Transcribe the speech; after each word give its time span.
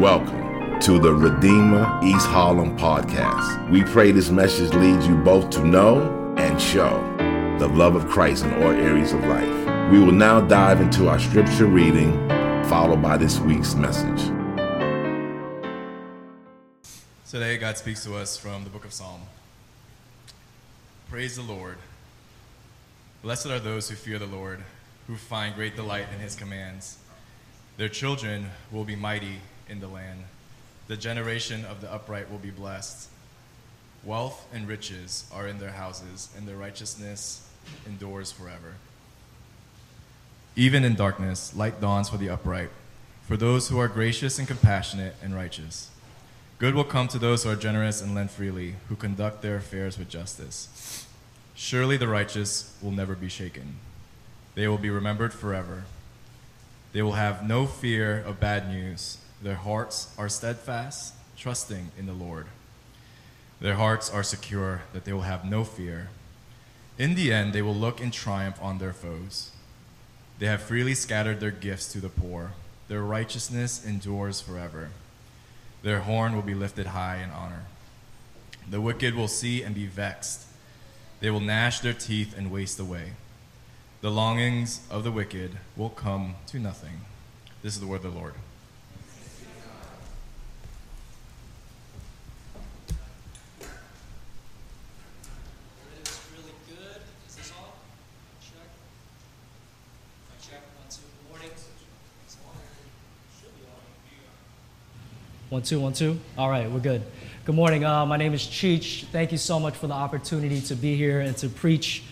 Welcome 0.00 0.78
to 0.80 0.98
the 0.98 1.14
Redeemer 1.14 1.98
East 2.04 2.26
Harlem 2.26 2.76
podcast. 2.76 3.70
We 3.70 3.82
pray 3.82 4.12
this 4.12 4.28
message 4.28 4.74
leads 4.74 5.08
you 5.08 5.14
both 5.14 5.48
to 5.52 5.64
know 5.64 6.34
and 6.36 6.60
show 6.60 7.02
the 7.58 7.66
love 7.68 7.96
of 7.96 8.06
Christ 8.06 8.44
in 8.44 8.52
all 8.62 8.72
areas 8.72 9.14
of 9.14 9.24
life. 9.24 9.90
We 9.90 9.98
will 9.98 10.12
now 10.12 10.42
dive 10.42 10.82
into 10.82 11.08
our 11.08 11.18
scripture 11.18 11.64
reading, 11.64 12.12
followed 12.68 13.00
by 13.00 13.16
this 13.16 13.38
week's 13.38 13.74
message. 13.74 14.20
Today, 17.30 17.56
God 17.56 17.78
speaks 17.78 18.04
to 18.04 18.16
us 18.16 18.36
from 18.36 18.64
the 18.64 18.70
book 18.70 18.84
of 18.84 18.92
Psalm. 18.92 19.22
Praise 21.08 21.36
the 21.36 21.42
Lord. 21.42 21.78
Blessed 23.22 23.46
are 23.46 23.60
those 23.60 23.88
who 23.88 23.96
fear 23.96 24.18
the 24.18 24.26
Lord, 24.26 24.62
who 25.06 25.16
find 25.16 25.54
great 25.54 25.74
delight 25.74 26.08
in 26.12 26.20
his 26.20 26.36
commands. 26.36 26.98
Their 27.78 27.88
children 27.88 28.50
will 28.70 28.84
be 28.84 28.94
mighty 28.94 29.40
in 29.68 29.80
the 29.80 29.88
land. 29.88 30.24
The 30.88 30.96
generation 30.96 31.64
of 31.64 31.80
the 31.80 31.92
upright 31.92 32.30
will 32.30 32.38
be 32.38 32.50
blessed. 32.50 33.08
Wealth 34.04 34.46
and 34.52 34.68
riches 34.68 35.24
are 35.32 35.48
in 35.48 35.58
their 35.58 35.70
houses, 35.70 36.28
and 36.36 36.46
their 36.46 36.56
righteousness 36.56 37.48
endures 37.86 38.30
forever. 38.30 38.74
Even 40.54 40.84
in 40.84 40.94
darkness, 40.94 41.54
light 41.56 41.80
dawns 41.80 42.08
for 42.08 42.16
the 42.16 42.28
upright, 42.28 42.70
for 43.26 43.36
those 43.36 43.68
who 43.68 43.78
are 43.78 43.88
gracious 43.88 44.38
and 44.38 44.46
compassionate 44.46 45.16
and 45.22 45.34
righteous. 45.34 45.90
Good 46.58 46.74
will 46.74 46.84
come 46.84 47.08
to 47.08 47.18
those 47.18 47.42
who 47.42 47.50
are 47.50 47.56
generous 47.56 48.00
and 48.00 48.14
lend 48.14 48.30
freely, 48.30 48.76
who 48.88 48.96
conduct 48.96 49.42
their 49.42 49.56
affairs 49.56 49.98
with 49.98 50.08
justice. 50.08 51.06
Surely 51.54 51.96
the 51.96 52.08
righteous 52.08 52.76
will 52.80 52.92
never 52.92 53.14
be 53.14 53.28
shaken. 53.28 53.76
They 54.54 54.68
will 54.68 54.78
be 54.78 54.88
remembered 54.88 55.34
forever. 55.34 55.84
They 56.92 57.02
will 57.02 57.12
have 57.12 57.46
no 57.46 57.66
fear 57.66 58.22
of 58.24 58.40
bad 58.40 58.68
news 58.68 59.18
their 59.42 59.56
hearts 59.56 60.14
are 60.18 60.28
steadfast, 60.28 61.14
trusting 61.36 61.90
in 61.98 62.06
the 62.06 62.12
Lord. 62.12 62.46
Their 63.60 63.74
hearts 63.74 64.10
are 64.10 64.22
secure 64.22 64.82
that 64.92 65.04
they 65.04 65.12
will 65.12 65.22
have 65.22 65.44
no 65.44 65.64
fear. 65.64 66.08
In 66.98 67.14
the 67.14 67.32
end, 67.32 67.52
they 67.52 67.62
will 67.62 67.74
look 67.74 68.00
in 68.00 68.10
triumph 68.10 68.58
on 68.62 68.78
their 68.78 68.92
foes. 68.92 69.50
They 70.38 70.46
have 70.46 70.62
freely 70.62 70.94
scattered 70.94 71.40
their 71.40 71.50
gifts 71.50 71.92
to 71.92 72.00
the 72.00 72.08
poor. 72.08 72.52
Their 72.88 73.02
righteousness 73.02 73.84
endures 73.84 74.40
forever. 74.40 74.90
Their 75.82 76.00
horn 76.00 76.34
will 76.34 76.42
be 76.42 76.54
lifted 76.54 76.88
high 76.88 77.22
in 77.22 77.30
honor. 77.30 77.64
The 78.68 78.80
wicked 78.80 79.14
will 79.14 79.28
see 79.28 79.62
and 79.62 79.74
be 79.74 79.86
vexed. 79.86 80.46
They 81.20 81.30
will 81.30 81.40
gnash 81.40 81.80
their 81.80 81.92
teeth 81.92 82.36
and 82.36 82.50
waste 82.50 82.78
away. 82.78 83.12
The 84.00 84.10
longings 84.10 84.80
of 84.90 85.04
the 85.04 85.12
wicked 85.12 85.52
will 85.76 85.90
come 85.90 86.34
to 86.48 86.58
nothing. 86.58 87.00
This 87.62 87.74
is 87.74 87.80
the 87.80 87.86
word 87.86 88.04
of 88.04 88.14
the 88.14 88.18
Lord. 88.18 88.34
One, 105.56 105.62
two, 105.62 105.80
one, 105.80 105.94
two. 105.94 106.20
All 106.36 106.50
right, 106.50 106.70
we're 106.70 106.80
good. 106.80 107.00
Good 107.46 107.54
morning. 107.54 107.82
Uh, 107.82 108.04
my 108.04 108.18
name 108.18 108.34
is 108.34 108.42
Cheech. 108.42 109.04
Thank 109.04 109.32
you 109.32 109.38
so 109.38 109.58
much 109.58 109.74
for 109.74 109.86
the 109.86 109.94
opportunity 109.94 110.60
to 110.60 110.74
be 110.74 110.96
here 110.96 111.20
and 111.20 111.34
to 111.38 111.48
preach 111.48 112.02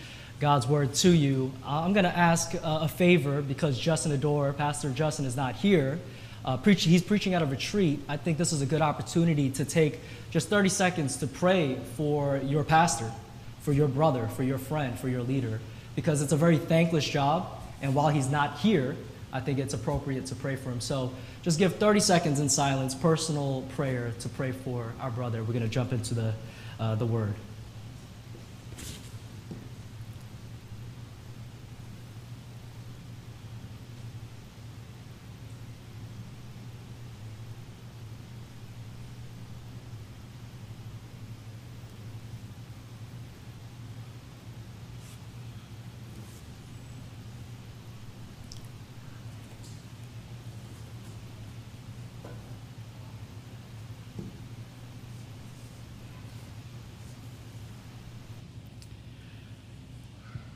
God's 0.40 0.66
word 0.66 0.94
to 0.94 1.10
you. 1.10 1.52
Uh, 1.62 1.82
I'm 1.82 1.92
going 1.92 2.06
to 2.06 2.16
ask 2.16 2.54
uh, 2.54 2.58
a 2.62 2.88
favor 2.88 3.42
because 3.42 3.78
Justin 3.78 4.12
Adour, 4.12 4.54
Pastor 4.54 4.88
Justin, 4.88 5.26
is 5.26 5.36
not 5.36 5.56
here. 5.56 5.98
Uh, 6.42 6.56
preach, 6.56 6.84
he's 6.84 7.02
preaching 7.02 7.34
at 7.34 7.42
a 7.42 7.44
retreat. 7.44 8.00
I 8.08 8.16
think 8.16 8.38
this 8.38 8.50
is 8.50 8.62
a 8.62 8.66
good 8.66 8.80
opportunity 8.80 9.50
to 9.50 9.66
take 9.66 10.00
just 10.30 10.48
30 10.48 10.70
seconds 10.70 11.18
to 11.18 11.26
pray 11.26 11.76
for 11.98 12.38
your 12.38 12.64
pastor, 12.64 13.12
for 13.60 13.74
your 13.74 13.88
brother, 13.88 14.26
for 14.28 14.42
your 14.42 14.56
friend, 14.56 14.98
for 14.98 15.10
your 15.10 15.22
leader, 15.22 15.60
because 15.96 16.22
it's 16.22 16.32
a 16.32 16.38
very 16.38 16.56
thankless 16.56 17.06
job. 17.06 17.46
And 17.82 17.94
while 17.94 18.08
he's 18.08 18.30
not 18.30 18.60
here, 18.60 18.96
I 19.34 19.40
think 19.40 19.58
it's 19.58 19.74
appropriate 19.74 20.26
to 20.26 20.36
pray 20.36 20.54
for 20.54 20.70
him. 20.70 20.80
So 20.80 21.12
just 21.42 21.58
give 21.58 21.74
30 21.74 21.98
seconds 21.98 22.38
in 22.38 22.48
silence, 22.48 22.94
personal 22.94 23.62
prayer 23.74 24.14
to 24.20 24.28
pray 24.28 24.52
for 24.52 24.94
our 25.00 25.10
brother. 25.10 25.42
We're 25.42 25.52
going 25.52 25.64
to 25.64 25.68
jump 25.68 25.92
into 25.92 26.14
the, 26.14 26.34
uh, 26.78 26.94
the 26.94 27.04
word. 27.04 27.34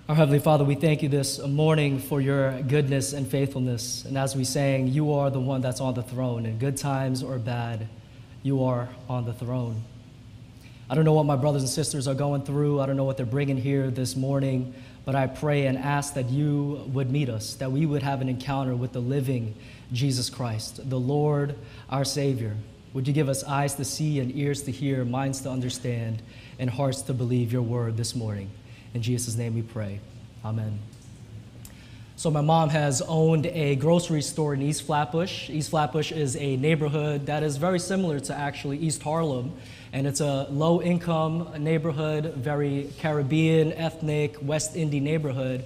Our 0.09 0.15
Heavenly 0.15 0.39
Father, 0.39 0.65
we 0.65 0.75
thank 0.75 1.03
you 1.03 1.11
this 1.11 1.39
morning 1.39 1.99
for 1.99 2.19
your 2.19 2.63
goodness 2.63 3.13
and 3.13 3.29
faithfulness. 3.29 4.07
And 4.07 4.17
as 4.17 4.35
we 4.35 4.43
sang, 4.43 4.89
you 4.89 5.13
are 5.13 5.29
the 5.29 5.39
one 5.39 5.61
that's 5.61 5.83
on 5.83 5.93
the 5.93 6.03
throne. 6.03 6.47
In 6.47 6.59
good 6.59 6.79
times 6.79 7.23
or 7.23 7.39
bad, 7.39 7.87
you 8.43 8.65
are 8.65 8.89
on 9.11 9.27
the 9.27 9.35
throne. 9.35 9.83
I 10.89 10.95
don't 10.95 11.05
know 11.05 11.13
what 11.13 11.27
my 11.27 11.37
brothers 11.37 11.61
and 11.61 11.69
sisters 11.69 12.09
are 12.09 12.15
going 12.15 12.41
through. 12.41 12.81
I 12.81 12.87
don't 12.87 12.97
know 12.97 13.05
what 13.05 13.19
they're 13.19 13.27
bringing 13.27 13.59
here 13.59 13.91
this 13.91 14.17
morning. 14.17 14.73
But 15.05 15.15
I 15.15 15.27
pray 15.27 15.67
and 15.67 15.77
ask 15.77 16.15
that 16.15 16.31
you 16.31 16.87
would 16.95 17.11
meet 17.11 17.29
us, 17.29 17.57
that 17.57 17.71
we 17.71 17.85
would 17.85 18.03
have 18.03 18.23
an 18.23 18.31
encounter 18.31 18.75
with 18.75 18.93
the 18.93 19.01
living 19.01 19.57
Jesus 19.93 20.31
Christ, 20.31 20.89
the 20.89 20.99
Lord, 20.99 21.55
our 21.91 22.07
Savior. 22.07 22.57
Would 22.95 23.07
you 23.07 23.13
give 23.13 23.29
us 23.29 23.45
eyes 23.45 23.75
to 23.75 23.85
see 23.85 24.21
and 24.21 24.35
ears 24.35 24.63
to 24.63 24.73
hear, 24.73 25.05
minds 25.05 25.43
to 25.43 25.51
understand, 25.51 26.23
and 26.59 26.71
hearts 26.71 27.03
to 27.03 27.13
believe 27.13 27.53
your 27.53 27.61
word 27.61 27.99
this 27.99 28.17
morning? 28.17 28.51
In 28.99 29.03
Jesus' 29.03 29.37
name 29.37 29.55
we 29.55 29.63
pray. 29.63 30.01
Amen. 30.45 30.77
So, 32.17 32.33
my 32.33 32.41
mom 32.41 32.71
has 32.71 33.01
owned 33.01 33.47
a 33.47 33.77
grocery 33.77 34.23
store 34.23 34.55
in 34.55 34.61
East 34.61 34.83
Flatbush. 34.83 35.49
East 35.49 35.71
Flatbush 35.71 36.11
is 36.11 36.35
a 36.35 36.57
neighborhood 36.57 37.27
that 37.27 37.45
is 37.45 37.59
very 37.59 37.79
similar 37.79 38.19
to 38.19 38.35
actually 38.35 38.77
East 38.79 39.01
Harlem. 39.01 39.53
And 39.93 40.05
it's 40.05 40.21
a 40.21 40.49
low 40.51 40.83
income 40.83 41.49
neighborhood, 41.63 42.35
very 42.35 42.91
Caribbean, 42.99 43.73
ethnic, 43.75 44.35
West 44.43 44.75
Indian 44.75 45.05
neighborhood. 45.05 45.63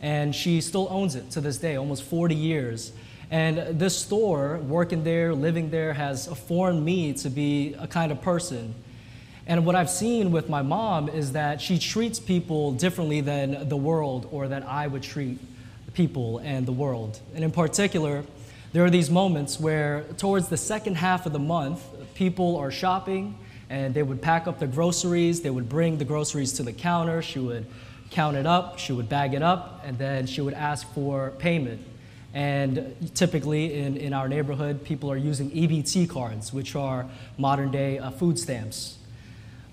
And 0.00 0.32
she 0.32 0.60
still 0.60 0.86
owns 0.88 1.16
it 1.16 1.28
to 1.32 1.40
this 1.40 1.56
day, 1.56 1.74
almost 1.74 2.04
40 2.04 2.36
years. 2.36 2.92
And 3.32 3.80
this 3.80 3.98
store, 3.98 4.58
working 4.58 5.02
there, 5.02 5.34
living 5.34 5.70
there, 5.70 5.92
has 5.92 6.28
formed 6.46 6.84
me 6.84 7.14
to 7.14 7.30
be 7.30 7.74
a 7.80 7.88
kind 7.88 8.12
of 8.12 8.22
person 8.22 8.76
and 9.46 9.64
what 9.64 9.76
I've 9.76 9.90
seen 9.90 10.32
with 10.32 10.48
my 10.48 10.62
mom 10.62 11.08
is 11.08 11.32
that 11.32 11.60
she 11.60 11.78
treats 11.78 12.18
people 12.18 12.72
differently 12.72 13.20
than 13.20 13.68
the 13.68 13.76
world 13.76 14.28
or 14.32 14.48
that 14.48 14.64
I 14.66 14.88
would 14.88 15.04
treat 15.04 15.38
people 15.94 16.38
and 16.38 16.66
the 16.66 16.72
world. 16.72 17.20
And 17.34 17.44
in 17.44 17.52
particular, 17.52 18.24
there 18.72 18.84
are 18.84 18.90
these 18.90 19.08
moments 19.08 19.60
where, 19.60 20.02
towards 20.18 20.48
the 20.48 20.56
second 20.56 20.96
half 20.96 21.26
of 21.26 21.32
the 21.32 21.38
month, 21.38 21.82
people 22.14 22.56
are 22.56 22.70
shopping 22.70 23.38
and 23.70 23.94
they 23.94 24.02
would 24.02 24.20
pack 24.20 24.46
up 24.46 24.58
the 24.58 24.66
groceries, 24.66 25.42
they 25.42 25.50
would 25.50 25.68
bring 25.68 25.98
the 25.98 26.04
groceries 26.04 26.52
to 26.54 26.62
the 26.62 26.72
counter, 26.72 27.22
she 27.22 27.38
would 27.38 27.66
count 28.10 28.36
it 28.36 28.46
up, 28.46 28.78
she 28.78 28.92
would 28.92 29.08
bag 29.08 29.34
it 29.34 29.42
up, 29.42 29.80
and 29.84 29.96
then 29.98 30.26
she 30.26 30.40
would 30.40 30.54
ask 30.54 30.92
for 30.92 31.30
payment. 31.38 31.80
And 32.34 33.10
typically 33.14 33.78
in, 33.78 33.96
in 33.96 34.12
our 34.12 34.28
neighborhood, 34.28 34.84
people 34.84 35.10
are 35.10 35.16
using 35.16 35.50
EBT 35.50 36.08
cards, 36.10 36.52
which 36.52 36.76
are 36.76 37.06
modern 37.38 37.70
day 37.70 37.98
uh, 37.98 38.10
food 38.10 38.38
stamps. 38.38 38.95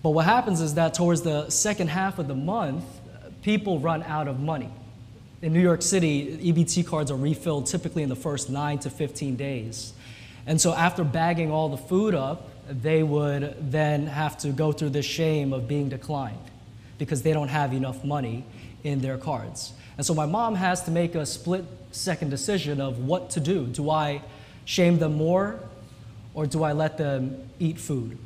But 0.04 0.10
what 0.10 0.26
happens 0.26 0.60
is 0.60 0.74
that 0.76 0.94
towards 0.94 1.22
the 1.22 1.50
second 1.50 1.88
half 1.88 2.20
of 2.20 2.28
the 2.28 2.36
month, 2.36 2.84
people 3.42 3.80
run 3.80 4.04
out 4.04 4.28
of 4.28 4.40
money. 4.40 4.70
In 5.42 5.54
New 5.54 5.62
York 5.62 5.82
City, 5.82 6.38
EBT 6.52 6.86
cards 6.86 7.10
are 7.10 7.16
refilled 7.16 7.68
typically 7.68 8.04
in 8.04 8.10
the 8.10 8.16
first 8.16 8.50
9 8.50 8.80
to 8.80 8.90
15 8.90 9.38
days. 9.38 9.94
And 10.46 10.60
so 10.60 10.74
after 10.74 11.06
bagging 11.06 11.52
all 11.52 11.70
the 11.70 11.78
food 11.78 12.16
up, 12.16 12.50
they 12.70 13.02
would 13.02 13.56
then 13.72 14.08
have 14.08 14.38
to 14.40 14.50
go 14.50 14.74
through 14.74 14.90
the 14.90 15.02
shame 15.02 15.54
of 15.54 15.70
being 15.70 15.88
declined 15.88 16.38
because 16.98 17.22
they 17.22 17.32
don't 17.32 17.48
have 17.48 17.74
enough 17.74 18.04
money 18.04 18.44
in 18.84 19.00
their 19.00 19.18
cards. 19.18 19.72
And 19.98 20.06
so 20.06 20.14
my 20.14 20.26
mom 20.26 20.56
has 20.56 20.84
to 20.84 20.92
make 20.92 21.16
a 21.16 21.26
split 21.26 21.64
second 21.92 22.30
decision 22.30 22.82
of 22.82 23.00
what 23.00 23.30
to 23.32 23.40
do. 23.40 23.68
Do 23.68 23.90
I 23.90 24.22
shame 24.66 25.00
them 25.00 25.14
more 25.14 25.60
or 26.34 26.46
do 26.46 26.64
I 26.64 26.74
let 26.74 26.98
them 26.98 27.50
eat 27.60 27.78
food? 27.78 28.18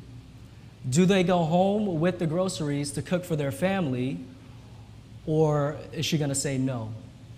Do 0.90 1.06
they 1.06 1.24
go 1.24 1.44
home 1.44 2.00
with 2.00 2.20
the 2.20 2.28
groceries 2.28 2.92
to 2.92 3.02
cook 3.02 3.26
for 3.26 3.36
their 3.36 3.52
family, 3.52 4.20
or 5.26 5.76
is 5.92 6.06
she 6.06 6.18
going 6.18 6.30
to 6.30 6.36
say 6.36 6.58
no? 6.58 6.94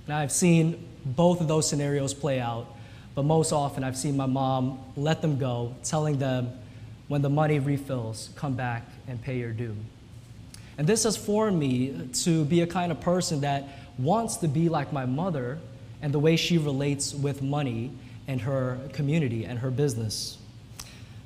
Now, 0.07 0.19
I've 0.19 0.31
seen 0.31 0.87
both 1.03 1.41
of 1.41 1.47
those 1.47 1.67
scenarios 1.67 2.13
play 2.13 2.39
out, 2.39 2.67
but 3.15 3.23
most 3.23 3.51
often 3.51 3.83
I've 3.83 3.97
seen 3.97 4.15
my 4.15 4.25
mom 4.25 4.79
let 4.95 5.21
them 5.21 5.37
go, 5.37 5.73
telling 5.83 6.19
them, 6.19 6.51
when 7.07 7.23
the 7.23 7.29
money 7.29 7.57
refills, 7.57 8.29
come 8.35 8.53
back 8.53 8.87
and 9.07 9.19
pay 9.21 9.39
your 9.39 9.51
due. 9.51 9.75
And 10.77 10.85
this 10.85 11.03
has 11.03 11.17
formed 11.17 11.57
me 11.57 12.09
to 12.21 12.45
be 12.45 12.61
a 12.61 12.67
kind 12.67 12.91
of 12.91 13.01
person 13.01 13.41
that 13.41 13.67
wants 13.97 14.37
to 14.37 14.47
be 14.47 14.69
like 14.69 14.93
my 14.93 15.05
mother 15.05 15.57
and 16.01 16.13
the 16.13 16.19
way 16.19 16.35
she 16.35 16.57
relates 16.57 17.13
with 17.13 17.41
money 17.41 17.91
and 18.27 18.41
her 18.41 18.77
community 18.93 19.45
and 19.45 19.59
her 19.59 19.71
business. 19.71 20.38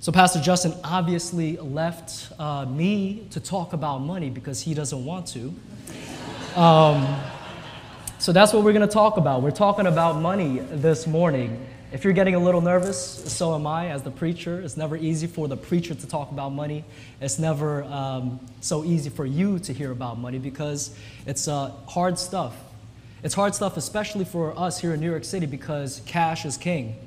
So, 0.04 0.12
Pastor 0.12 0.42
Justin 0.42 0.74
obviously 0.84 1.56
left 1.56 2.34
uh, 2.38 2.66
me 2.66 3.26
to 3.30 3.40
talk 3.40 3.72
about 3.72 4.00
money 4.00 4.30
because 4.30 4.60
he 4.60 4.74
doesn't 4.74 5.06
want 5.06 5.28
to. 5.28 5.54
Um, 6.60 7.22
so, 8.20 8.34
that's 8.34 8.52
what 8.52 8.66
we're 8.66 8.74
going 8.74 8.86
to 8.86 8.94
talk 8.94 9.16
about. 9.16 9.42
We're 9.42 9.52
talking 9.52 9.88
about 9.88 10.20
money 10.20 10.60
this 10.60 11.08
morning. 11.08 11.66
If 11.94 12.04
you're 12.04 12.12
getting 12.12 12.36
a 12.36 12.40
little 12.40 12.60
nervous, 12.60 13.00
so 13.32 13.56
am 13.56 13.66
I 13.66 13.92
as 13.92 14.04
the 14.04 14.12
preacher. 14.12 14.60
It's 14.60 14.76
never 14.76 14.98
easy 14.98 15.26
for 15.26 15.48
the 15.48 15.56
preacher 15.56 15.96
to 15.96 16.06
talk 16.06 16.32
about 16.32 16.50
money. 16.50 16.84
It's 17.22 17.40
never 17.40 17.86
um, 17.86 18.42
so 18.60 18.84
easy 18.84 19.10
for 19.10 19.26
you 19.26 19.58
to 19.60 19.72
hear 19.72 19.92
about 19.92 20.20
money 20.20 20.38
because 20.38 20.94
it's 21.26 21.48
uh, 21.48 21.72
hard 21.88 22.20
stuff. 22.20 22.54
It's 23.24 23.36
hard 23.36 23.56
stuff, 23.56 23.78
especially 23.78 24.26
for 24.26 24.60
us 24.60 24.82
here 24.82 24.96
in 24.96 25.00
New 25.00 25.10
York 25.10 25.24
City, 25.24 25.46
because 25.46 26.02
cash 26.06 26.44
is 26.44 26.58
king, 26.58 26.98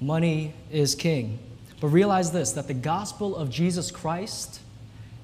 money 0.00 0.54
is 0.70 0.94
king. 0.94 1.38
But 1.80 1.88
realize 1.88 2.32
this 2.32 2.52
that 2.52 2.68
the 2.68 2.74
gospel 2.74 3.34
of 3.34 3.50
Jesus 3.50 3.90
Christ 3.90 4.60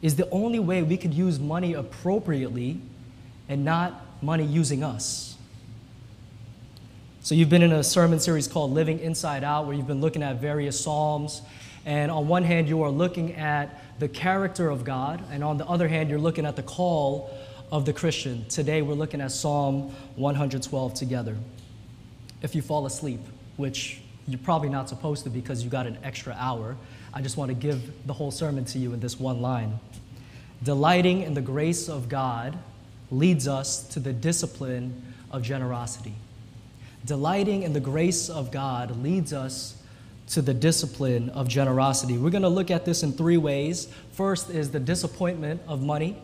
is 0.02 0.16
the 0.16 0.28
only 0.30 0.58
way 0.58 0.82
we 0.82 0.96
could 0.96 1.14
use 1.14 1.38
money 1.38 1.74
appropriately 1.74 2.80
and 3.48 3.64
not 3.64 4.02
money 4.22 4.44
using 4.44 4.82
us. 4.82 5.36
So, 7.20 7.34
you've 7.34 7.50
been 7.50 7.62
in 7.62 7.72
a 7.72 7.82
sermon 7.82 8.20
series 8.20 8.46
called 8.46 8.72
Living 8.72 9.00
Inside 9.00 9.42
Out, 9.42 9.66
where 9.66 9.74
you've 9.74 9.88
been 9.88 10.00
looking 10.00 10.22
at 10.22 10.40
various 10.40 10.78
Psalms. 10.78 11.42
And 11.84 12.10
on 12.10 12.28
one 12.28 12.44
hand, 12.44 12.68
you 12.68 12.82
are 12.82 12.90
looking 12.90 13.34
at 13.34 13.80
the 13.98 14.08
character 14.08 14.70
of 14.70 14.84
God, 14.84 15.22
and 15.30 15.42
on 15.42 15.58
the 15.58 15.66
other 15.66 15.88
hand, 15.88 16.08
you're 16.08 16.18
looking 16.20 16.46
at 16.46 16.56
the 16.56 16.62
call 16.62 17.36
of 17.72 17.84
the 17.84 17.92
Christian. 17.92 18.44
Today, 18.48 18.82
we're 18.82 18.94
looking 18.94 19.20
at 19.20 19.32
Psalm 19.32 19.92
112 20.14 20.94
together. 20.94 21.36
If 22.42 22.54
you 22.54 22.62
fall 22.62 22.86
asleep, 22.86 23.20
which 23.56 24.00
you're 24.28 24.38
probably 24.38 24.68
not 24.68 24.88
supposed 24.88 25.24
to 25.24 25.30
because 25.30 25.62
you 25.62 25.70
got 25.70 25.86
an 25.86 25.98
extra 26.02 26.36
hour, 26.38 26.76
I 27.14 27.22
just 27.22 27.36
want 27.36 27.50
to 27.50 27.54
give 27.54 28.06
the 28.06 28.12
whole 28.12 28.30
sermon 28.30 28.64
to 28.66 28.78
you 28.78 28.92
in 28.92 29.00
this 29.00 29.18
one 29.18 29.40
line. 29.40 29.78
Delighting 30.62 31.22
in 31.22 31.34
the 31.34 31.40
grace 31.40 31.88
of 31.88 32.08
God 32.08 32.58
leads 33.10 33.46
us 33.46 33.82
to 33.88 34.00
the 34.00 34.12
discipline 34.12 35.02
of 35.30 35.42
generosity. 35.42 36.14
Delighting 37.04 37.62
in 37.62 37.72
the 37.72 37.80
grace 37.80 38.28
of 38.28 38.50
God 38.50 39.02
leads 39.02 39.32
us 39.32 39.80
to 40.30 40.42
the 40.42 40.54
discipline 40.54 41.30
of 41.30 41.46
generosity. 41.46 42.18
We're 42.18 42.30
going 42.30 42.42
to 42.42 42.48
look 42.48 42.70
at 42.70 42.84
this 42.84 43.02
in 43.02 43.12
three 43.12 43.36
ways. 43.36 43.86
First 44.12 44.50
is 44.50 44.72
the 44.72 44.80
disappointment 44.80 45.60
of 45.68 45.82
money, 45.82 46.16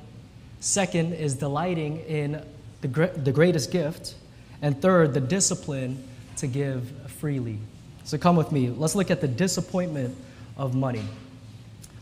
second 0.59 1.13
is 1.13 1.37
delighting 1.37 1.99
in 2.01 2.45
the, 2.81 2.89
the 3.15 3.33
greatest 3.33 3.71
gift, 3.71 4.15
and 4.61 4.81
third, 4.83 5.15
the 5.15 5.21
discipline 5.21 6.03
to 6.37 6.49
give 6.49 6.91
freely. 7.13 7.59
So 8.05 8.19
come 8.19 8.37
with 8.37 8.53
me. 8.53 8.69
Let's 8.71 8.95
look 8.95 9.11
at 9.11 9.21
the 9.21 9.29
disappointment 9.29 10.17
of 10.57 10.75
money. 10.75 11.05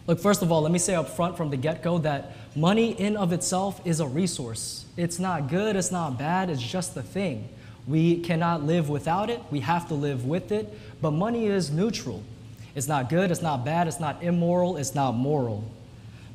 Look, 0.06 0.19
first 0.19 0.43
of 0.43 0.50
all, 0.50 0.62
let 0.62 0.73
me 0.73 0.79
say 0.79 0.94
up 0.94 1.08
front 1.08 1.37
from 1.37 1.50
the 1.50 1.56
get 1.56 1.82
go 1.82 1.99
that 1.99 2.32
money 2.56 2.99
in 2.99 3.17
of 3.17 3.32
itself 3.32 3.81
is 3.85 4.00
a 4.00 4.06
resource. 4.06 4.87
It's 4.97 5.19
not 5.19 5.49
good, 5.49 5.76
it's 5.76 5.93
not 5.93 6.19
bad, 6.19 6.50
it's 6.50 6.62
just 6.62 6.97
a 6.97 7.02
thing. 7.02 7.49
We 7.87 8.20
cannot 8.20 8.64
live 8.64 8.88
without 8.88 9.31
it, 9.31 9.41
we 9.50 9.61
have 9.61 9.88
to 9.88 9.94
live 9.94 10.25
with 10.25 10.52
it. 10.52 10.73
But 11.00 11.12
money 11.12 11.47
is 11.47 11.70
neutral. 11.70 12.23
It's 12.75 12.88
not 12.88 13.08
good, 13.08 13.31
it's 13.31 13.43
not 13.43 13.64
bad, 13.64 13.88
it's 13.88 14.00
not 14.00 14.23
immoral, 14.23 14.76
it's 14.76 14.94
not 14.94 15.12
moral. 15.12 15.64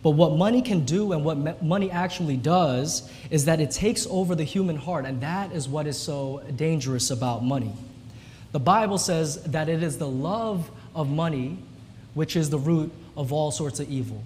But 0.03 0.11
what 0.11 0.37
money 0.37 0.61
can 0.61 0.85
do 0.85 1.13
and 1.13 1.25
what 1.25 1.63
money 1.63 1.89
actually 1.89 2.37
does 2.37 3.09
is 3.31 3.45
that 3.45 3.59
it 3.59 3.71
takes 3.71 4.05
over 4.07 4.35
the 4.35 4.43
human 4.43 4.75
heart, 4.75 5.05
and 5.05 5.19
that 5.21 5.51
is 5.51 5.67
what 5.67 5.87
is 5.87 5.97
so 5.97 6.43
dangerous 6.55 7.09
about 7.09 7.43
money. 7.43 7.73
The 8.55 8.59
Bible 8.61 8.97
says 8.97 9.43
that 9.43 9.67
it 9.67 9.83
is 9.83 9.97
the 9.97 10.07
love 10.07 10.71
of 10.95 11.09
money 11.09 11.57
which 12.13 12.37
is 12.37 12.49
the 12.49 12.57
root 12.57 12.89
of 13.17 13.33
all 13.33 13.51
sorts 13.51 13.81
of 13.81 13.89
evil. 13.89 14.23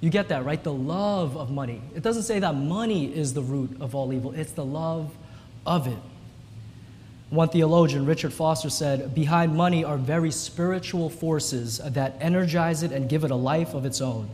You 0.00 0.08
get 0.08 0.28
that, 0.28 0.46
right? 0.46 0.64
The 0.64 0.72
love 0.72 1.36
of 1.36 1.50
money. 1.50 1.82
It 1.94 2.02
doesn't 2.02 2.22
say 2.22 2.38
that 2.38 2.54
money 2.54 3.14
is 3.14 3.34
the 3.34 3.42
root 3.42 3.82
of 3.82 3.94
all 3.94 4.14
evil, 4.14 4.32
it's 4.32 4.52
the 4.52 4.64
love 4.64 5.14
of 5.66 5.86
it. 5.86 5.98
One 7.28 7.50
theologian, 7.50 8.06
Richard 8.06 8.32
Foster, 8.32 8.70
said 8.70 9.14
Behind 9.14 9.54
money 9.54 9.84
are 9.84 9.98
very 9.98 10.30
spiritual 10.30 11.10
forces 11.10 11.82
that 11.84 12.16
energize 12.20 12.82
it 12.82 12.92
and 12.92 13.10
give 13.10 13.24
it 13.24 13.30
a 13.30 13.36
life 13.36 13.74
of 13.74 13.84
its 13.84 14.00
own. 14.00 14.30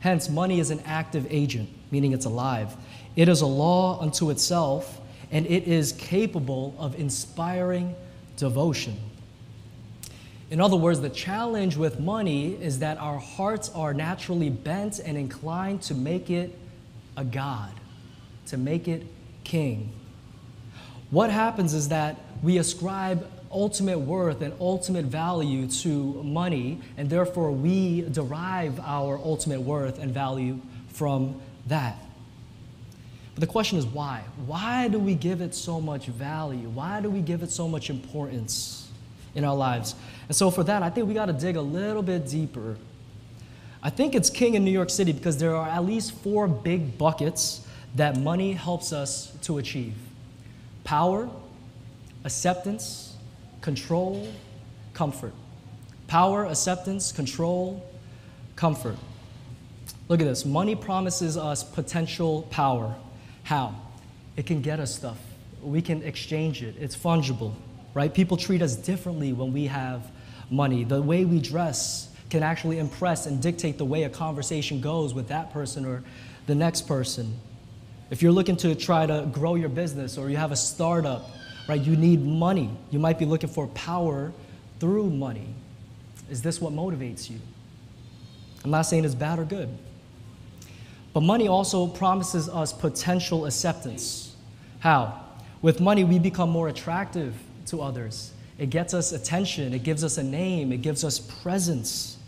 Hence, 0.00 0.28
money 0.28 0.60
is 0.60 0.68
an 0.68 0.82
active 0.84 1.26
agent, 1.30 1.70
meaning 1.90 2.12
it's 2.12 2.26
alive. 2.26 2.76
It 3.16 3.30
is 3.30 3.40
a 3.40 3.46
law 3.46 3.98
unto 3.98 4.28
itself, 4.28 5.00
and 5.30 5.46
it 5.46 5.66
is 5.66 5.92
capable 5.92 6.74
of 6.78 7.00
inspiring 7.00 7.96
devotion. 8.36 8.96
In 10.50 10.60
other 10.60 10.76
words, 10.76 11.00
the 11.00 11.10
challenge 11.10 11.76
with 11.76 11.98
money 11.98 12.54
is 12.54 12.78
that 12.78 12.98
our 12.98 13.18
hearts 13.18 13.68
are 13.70 13.92
naturally 13.92 14.50
bent 14.50 15.00
and 15.00 15.18
inclined 15.18 15.82
to 15.82 15.94
make 15.94 16.30
it 16.30 16.56
a 17.16 17.24
God, 17.24 17.72
to 18.46 18.56
make 18.56 18.86
it 18.86 19.06
king. 19.42 19.92
What 21.10 21.30
happens 21.30 21.74
is 21.74 21.88
that 21.88 22.16
we 22.42 22.58
ascribe 22.58 23.28
ultimate 23.50 23.98
worth 23.98 24.42
and 24.42 24.52
ultimate 24.60 25.06
value 25.06 25.66
to 25.68 26.22
money, 26.22 26.80
and 26.96 27.08
therefore 27.08 27.50
we 27.50 28.02
derive 28.02 28.78
our 28.80 29.18
ultimate 29.18 29.60
worth 29.60 29.98
and 29.98 30.12
value 30.12 30.60
from 30.88 31.40
that. 31.66 31.96
But 33.36 33.42
the 33.42 33.46
question 33.48 33.76
is 33.76 33.84
why? 33.84 34.24
Why 34.46 34.88
do 34.88 34.98
we 34.98 35.14
give 35.14 35.42
it 35.42 35.54
so 35.54 35.78
much 35.78 36.06
value? 36.06 36.70
Why 36.70 37.02
do 37.02 37.10
we 37.10 37.20
give 37.20 37.42
it 37.42 37.50
so 37.50 37.68
much 37.68 37.90
importance 37.90 38.88
in 39.34 39.44
our 39.44 39.54
lives? 39.54 39.94
And 40.28 40.34
so, 40.34 40.50
for 40.50 40.64
that, 40.64 40.82
I 40.82 40.88
think 40.88 41.06
we 41.06 41.12
got 41.12 41.26
to 41.26 41.34
dig 41.34 41.56
a 41.56 41.60
little 41.60 42.02
bit 42.02 42.26
deeper. 42.26 42.78
I 43.82 43.90
think 43.90 44.14
it's 44.14 44.30
king 44.30 44.54
in 44.54 44.64
New 44.64 44.70
York 44.70 44.88
City 44.88 45.12
because 45.12 45.36
there 45.36 45.54
are 45.54 45.68
at 45.68 45.84
least 45.84 46.12
four 46.12 46.48
big 46.48 46.96
buckets 46.96 47.60
that 47.94 48.16
money 48.16 48.54
helps 48.54 48.90
us 48.94 49.36
to 49.42 49.58
achieve 49.58 49.92
power, 50.82 51.28
acceptance, 52.24 53.16
control, 53.60 54.32
comfort. 54.94 55.34
Power, 56.06 56.46
acceptance, 56.46 57.12
control, 57.12 57.86
comfort. 58.54 58.96
Look 60.08 60.20
at 60.20 60.24
this. 60.24 60.46
Money 60.46 60.74
promises 60.74 61.36
us 61.36 61.62
potential 61.62 62.42
power. 62.50 62.94
How? 63.46 63.76
It 64.36 64.44
can 64.44 64.60
get 64.60 64.80
us 64.80 64.92
stuff. 64.92 65.18
We 65.62 65.80
can 65.80 66.02
exchange 66.02 66.64
it. 66.64 66.74
It's 66.80 66.96
fungible, 66.96 67.54
right? 67.94 68.12
People 68.12 68.36
treat 68.36 68.60
us 68.60 68.74
differently 68.74 69.32
when 69.32 69.52
we 69.52 69.66
have 69.66 70.02
money. 70.50 70.82
The 70.82 71.00
way 71.00 71.24
we 71.24 71.38
dress 71.38 72.08
can 72.28 72.42
actually 72.42 72.80
impress 72.80 73.26
and 73.26 73.40
dictate 73.40 73.78
the 73.78 73.84
way 73.84 74.02
a 74.02 74.08
conversation 74.08 74.80
goes 74.80 75.14
with 75.14 75.28
that 75.28 75.52
person 75.52 75.84
or 75.84 76.02
the 76.48 76.56
next 76.56 76.88
person. 76.88 77.38
If 78.10 78.20
you're 78.20 78.32
looking 78.32 78.56
to 78.56 78.74
try 78.74 79.06
to 79.06 79.28
grow 79.30 79.54
your 79.54 79.68
business 79.68 80.18
or 80.18 80.28
you 80.28 80.36
have 80.38 80.50
a 80.50 80.56
startup, 80.56 81.30
right, 81.68 81.80
you 81.80 81.94
need 81.94 82.26
money. 82.26 82.68
You 82.90 82.98
might 82.98 83.16
be 83.16 83.26
looking 83.26 83.48
for 83.48 83.68
power 83.68 84.32
through 84.80 85.10
money. 85.10 85.54
Is 86.28 86.42
this 86.42 86.60
what 86.60 86.72
motivates 86.72 87.30
you? 87.30 87.38
I'm 88.64 88.72
not 88.72 88.82
saying 88.82 89.04
it's 89.04 89.14
bad 89.14 89.38
or 89.38 89.44
good. 89.44 89.68
But 91.16 91.22
money 91.22 91.48
also 91.48 91.86
promises 91.86 92.46
us 92.46 92.74
potential 92.74 93.46
acceptance. 93.46 94.36
How? 94.80 95.24
With 95.62 95.80
money, 95.80 96.04
we 96.04 96.18
become 96.18 96.50
more 96.50 96.68
attractive 96.68 97.34
to 97.68 97.80
others. 97.80 98.34
It 98.58 98.68
gets 98.68 98.92
us 98.92 99.12
attention, 99.12 99.72
it 99.72 99.82
gives 99.82 100.04
us 100.04 100.18
a 100.18 100.22
name, 100.22 100.72
it 100.72 100.82
gives 100.82 101.04
us 101.04 101.18
presence. 101.18 102.18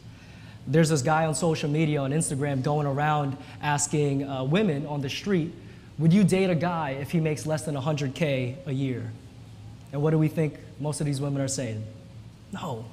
There's 0.66 0.88
this 0.88 1.02
guy 1.02 1.26
on 1.26 1.34
social 1.34 1.68
media, 1.68 2.00
on 2.00 2.12
Instagram, 2.12 2.62
going 2.62 2.86
around 2.86 3.36
asking 3.60 4.26
uh, 4.26 4.44
women 4.44 4.86
on 4.86 5.02
the 5.02 5.10
street 5.10 5.52
would 5.98 6.14
you 6.14 6.24
date 6.24 6.48
a 6.48 6.54
guy 6.54 6.92
if 6.92 7.10
he 7.10 7.20
makes 7.20 7.44
less 7.44 7.66
than 7.66 7.74
100K 7.74 8.56
a 8.64 8.72
year? 8.72 9.12
And 9.92 10.00
what 10.00 10.12
do 10.12 10.18
we 10.18 10.28
think 10.28 10.54
most 10.80 11.00
of 11.02 11.06
these 11.06 11.20
women 11.20 11.42
are 11.42 11.48
saying? 11.48 11.84
No. 12.54 12.86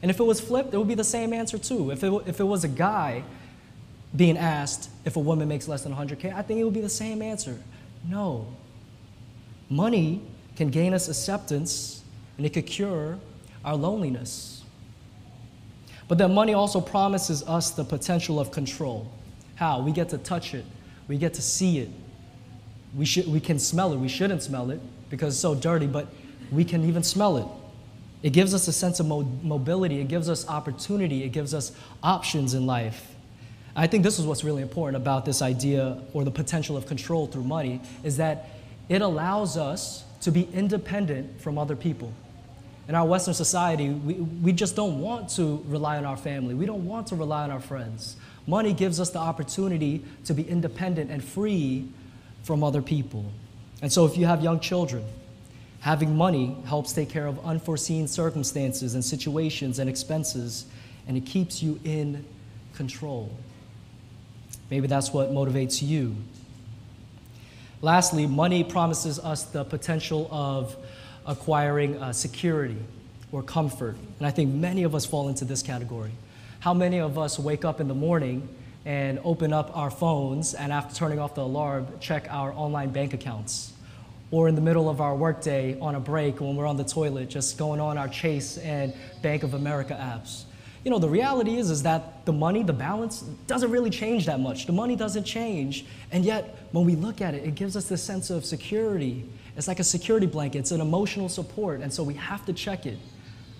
And 0.00 0.10
if 0.10 0.20
it 0.20 0.24
was 0.24 0.40
flipped, 0.40 0.72
it 0.72 0.78
would 0.78 0.88
be 0.88 0.94
the 0.94 1.04
same 1.04 1.34
answer 1.34 1.58
too. 1.58 1.90
If 1.90 2.02
it, 2.02 2.12
if 2.24 2.40
it 2.40 2.44
was 2.44 2.64
a 2.64 2.68
guy 2.68 3.24
being 4.16 4.38
asked 4.38 4.90
if 5.04 5.16
a 5.16 5.20
woman 5.20 5.48
makes 5.48 5.66
less 5.68 5.82
than 5.82 5.94
100K, 5.94 6.34
I 6.34 6.42
think 6.42 6.60
it 6.60 6.64
would 6.64 6.74
be 6.74 6.80
the 6.80 6.88
same 6.88 7.20
answer. 7.22 7.60
No. 8.08 8.46
Money 9.68 10.22
can 10.56 10.70
gain 10.70 10.94
us 10.94 11.08
acceptance 11.08 12.02
and 12.36 12.46
it 12.46 12.52
could 12.52 12.66
cure 12.66 13.18
our 13.64 13.76
loneliness. 13.76 14.62
But 16.06 16.18
then 16.18 16.34
money 16.34 16.54
also 16.54 16.80
promises 16.80 17.42
us 17.44 17.70
the 17.70 17.84
potential 17.84 18.38
of 18.38 18.50
control. 18.50 19.10
How? 19.56 19.80
We 19.80 19.92
get 19.92 20.10
to 20.10 20.18
touch 20.18 20.54
it, 20.54 20.64
we 21.08 21.16
get 21.16 21.34
to 21.34 21.42
see 21.42 21.78
it, 21.78 21.88
we, 22.96 23.04
should, 23.04 23.26
we 23.26 23.40
can 23.40 23.58
smell 23.58 23.92
it. 23.92 23.96
We 23.96 24.08
shouldn't 24.08 24.42
smell 24.42 24.70
it 24.70 24.80
because 25.10 25.34
it's 25.34 25.40
so 25.40 25.54
dirty, 25.54 25.86
but 25.86 26.08
we 26.52 26.64
can 26.64 26.84
even 26.84 27.02
smell 27.02 27.36
it. 27.38 27.46
It 28.22 28.32
gives 28.32 28.54
us 28.54 28.68
a 28.68 28.72
sense 28.72 29.00
of 29.00 29.06
mo- 29.06 29.28
mobility, 29.42 30.00
it 30.00 30.08
gives 30.08 30.28
us 30.28 30.48
opportunity, 30.48 31.24
it 31.24 31.30
gives 31.30 31.52
us 31.52 31.72
options 32.02 32.54
in 32.54 32.66
life. 32.66 33.13
I 33.76 33.86
think 33.86 34.04
this 34.04 34.18
is 34.18 34.26
what's 34.26 34.44
really 34.44 34.62
important 34.62 34.96
about 35.02 35.24
this 35.24 35.42
idea 35.42 35.98
or 36.12 36.24
the 36.24 36.30
potential 36.30 36.76
of 36.76 36.86
control 36.86 37.26
through 37.26 37.44
money 37.44 37.80
is 38.02 38.18
that 38.18 38.50
it 38.88 39.02
allows 39.02 39.56
us 39.56 40.04
to 40.20 40.30
be 40.30 40.48
independent 40.52 41.40
from 41.40 41.58
other 41.58 41.74
people. 41.74 42.12
In 42.86 42.94
our 42.94 43.06
Western 43.06 43.34
society, 43.34 43.88
we, 43.90 44.14
we 44.14 44.52
just 44.52 44.76
don't 44.76 45.00
want 45.00 45.30
to 45.30 45.64
rely 45.66 45.96
on 45.96 46.04
our 46.04 46.16
family. 46.16 46.54
We 46.54 46.66
don't 46.66 46.86
want 46.86 47.06
to 47.08 47.16
rely 47.16 47.42
on 47.44 47.50
our 47.50 47.60
friends. 47.60 48.16
Money 48.46 48.72
gives 48.72 49.00
us 49.00 49.10
the 49.10 49.18
opportunity 49.18 50.04
to 50.26 50.34
be 50.34 50.46
independent 50.46 51.10
and 51.10 51.24
free 51.24 51.88
from 52.42 52.62
other 52.62 52.82
people. 52.82 53.24
And 53.80 53.90
so, 53.90 54.04
if 54.04 54.18
you 54.18 54.26
have 54.26 54.42
young 54.42 54.60
children, 54.60 55.02
Having 55.84 56.16
money 56.16 56.56
helps 56.64 56.94
take 56.94 57.10
care 57.10 57.26
of 57.26 57.44
unforeseen 57.44 58.08
circumstances 58.08 58.94
and 58.94 59.04
situations 59.04 59.78
and 59.78 59.90
expenses, 59.90 60.64
and 61.06 61.14
it 61.14 61.26
keeps 61.26 61.62
you 61.62 61.78
in 61.84 62.24
control. 62.72 63.30
Maybe 64.74 64.88
that's 64.88 65.12
what 65.12 65.30
motivates 65.30 65.80
you. 65.80 66.16
Lastly, 67.80 68.26
money 68.26 68.64
promises 68.64 69.20
us 69.20 69.44
the 69.44 69.62
potential 69.62 70.26
of 70.32 70.76
acquiring 71.24 72.02
uh, 72.02 72.12
security 72.12 72.78
or 73.30 73.44
comfort. 73.44 73.94
And 74.18 74.26
I 74.26 74.32
think 74.32 74.52
many 74.52 74.82
of 74.82 74.92
us 74.92 75.06
fall 75.06 75.28
into 75.28 75.44
this 75.44 75.62
category. 75.62 76.10
How 76.58 76.74
many 76.74 76.98
of 76.98 77.18
us 77.18 77.38
wake 77.38 77.64
up 77.64 77.80
in 77.80 77.86
the 77.86 77.94
morning 77.94 78.48
and 78.84 79.20
open 79.22 79.52
up 79.52 79.70
our 79.76 79.92
phones 79.92 80.54
and 80.54 80.72
after 80.72 80.92
turning 80.92 81.20
off 81.20 81.36
the 81.36 81.42
alarm, 81.42 81.86
check 82.00 82.26
our 82.28 82.52
online 82.52 82.90
bank 82.90 83.14
accounts? 83.14 83.72
or 84.32 84.48
in 84.48 84.56
the 84.56 84.60
middle 84.60 84.88
of 84.88 85.00
our 85.00 85.14
workday 85.14 85.78
on 85.78 85.94
a 85.94 86.00
break 86.00 86.40
when 86.40 86.56
we're 86.56 86.66
on 86.66 86.76
the 86.76 86.82
toilet, 86.82 87.30
just 87.30 87.56
going 87.56 87.78
on 87.78 87.96
our 87.96 88.08
Chase 88.08 88.58
and 88.58 88.92
Bank 89.22 89.44
of 89.44 89.54
America 89.54 89.94
apps. 89.94 90.42
You 90.84 90.90
know, 90.90 90.98
the 90.98 91.08
reality 91.08 91.56
is, 91.56 91.70
is 91.70 91.82
that 91.84 92.26
the 92.26 92.32
money, 92.32 92.62
the 92.62 92.74
balance, 92.74 93.22
doesn't 93.46 93.70
really 93.70 93.88
change 93.88 94.26
that 94.26 94.38
much. 94.38 94.66
The 94.66 94.72
money 94.72 94.96
doesn't 94.96 95.24
change. 95.24 95.86
And 96.12 96.24
yet, 96.24 96.58
when 96.72 96.84
we 96.84 96.94
look 96.94 97.22
at 97.22 97.34
it, 97.34 97.42
it 97.44 97.54
gives 97.54 97.74
us 97.74 97.88
this 97.88 98.02
sense 98.02 98.28
of 98.28 98.44
security. 98.44 99.24
It's 99.56 99.66
like 99.66 99.80
a 99.80 99.84
security 99.84 100.26
blanket, 100.26 100.58
it's 100.58 100.72
an 100.72 100.82
emotional 100.82 101.30
support. 101.30 101.80
And 101.80 101.92
so 101.92 102.02
we 102.02 102.14
have 102.14 102.44
to 102.46 102.52
check 102.52 102.84
it. 102.84 102.98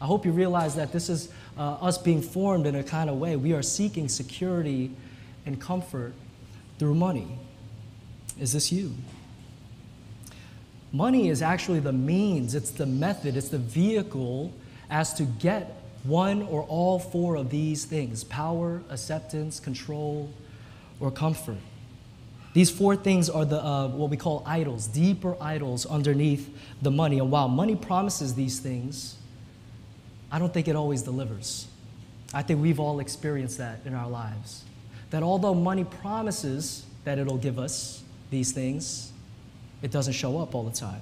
I 0.02 0.06
hope 0.06 0.26
you 0.26 0.32
realize 0.32 0.74
that 0.74 0.92
this 0.92 1.08
is 1.08 1.30
uh, 1.56 1.74
us 1.74 1.96
being 1.96 2.20
formed 2.20 2.66
in 2.66 2.74
a 2.74 2.82
kind 2.82 3.08
of 3.08 3.16
way. 3.16 3.36
We 3.36 3.54
are 3.54 3.62
seeking 3.62 4.08
security 4.08 4.90
and 5.46 5.58
comfort 5.58 6.12
through 6.78 6.94
money. 6.94 7.38
Is 8.38 8.52
this 8.52 8.70
you? 8.70 8.92
Money 10.92 11.28
is 11.28 11.40
actually 11.40 11.80
the 11.80 11.92
means, 11.92 12.54
it's 12.54 12.70
the 12.70 12.86
method, 12.86 13.36
it's 13.36 13.48
the 13.48 13.58
vehicle 13.58 14.52
as 14.90 15.14
to 15.14 15.24
get 15.24 15.83
one 16.04 16.42
or 16.42 16.62
all 16.62 16.99
four 16.99 17.34
of 17.34 17.50
these 17.50 17.84
things 17.84 18.23
power, 18.25 18.82
acceptance, 18.90 19.58
control, 19.58 20.30
or 21.00 21.11
comfort. 21.11 21.56
These 22.52 22.70
four 22.70 22.94
things 22.94 23.28
are 23.28 23.44
the, 23.44 23.62
uh, 23.62 23.88
what 23.88 24.11
we 24.11 24.16
call 24.16 24.44
idols, 24.46 24.87
deeper 24.87 25.37
idols 25.40 25.87
underneath 25.87 26.56
the 26.80 26.90
money. 26.90 27.18
And 27.18 27.30
while 27.30 27.49
money 27.49 27.75
promises 27.75 28.34
these 28.34 28.61
things, 28.61 29.16
I 30.30 30.38
don't 30.38 30.54
think 30.54 30.68
it 30.68 30.76
always 30.76 31.02
delivers. 31.02 31.66
I 32.32 32.42
think 32.42 32.62
we've 32.62 32.78
all 32.78 33.00
experienced 33.00 33.58
that 33.58 33.80
in 33.84 33.94
our 33.94 34.08
lives. 34.08 34.64
That 35.11 35.25
although 35.25 35.54
money 35.54 35.84
promises 35.84 36.87
that 37.04 37.18
it'll 37.18 37.38
give 37.38 37.58
us 37.58 38.02
these 38.30 38.52
things, 38.52 39.12
it 39.82 39.90
doesn't 39.90 40.14
show 40.14 40.38
up 40.38 40.54
all 40.54 40.62
the 40.64 40.76
time. 40.76 41.00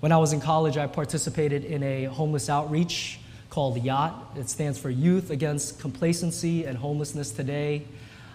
When 0.00 0.12
I 0.12 0.16
was 0.16 0.32
in 0.32 0.40
college, 0.40 0.78
I 0.78 0.86
participated 0.86 1.64
in 1.64 1.82
a 1.82 2.04
homeless 2.04 2.48
outreach 2.48 3.18
called 3.50 3.82
YACHT. 3.82 4.38
It 4.38 4.48
stands 4.48 4.78
for 4.78 4.90
Youth 4.90 5.30
Against 5.30 5.80
Complacency 5.80 6.64
and 6.64 6.78
Homelessness 6.78 7.32
Today. 7.32 7.84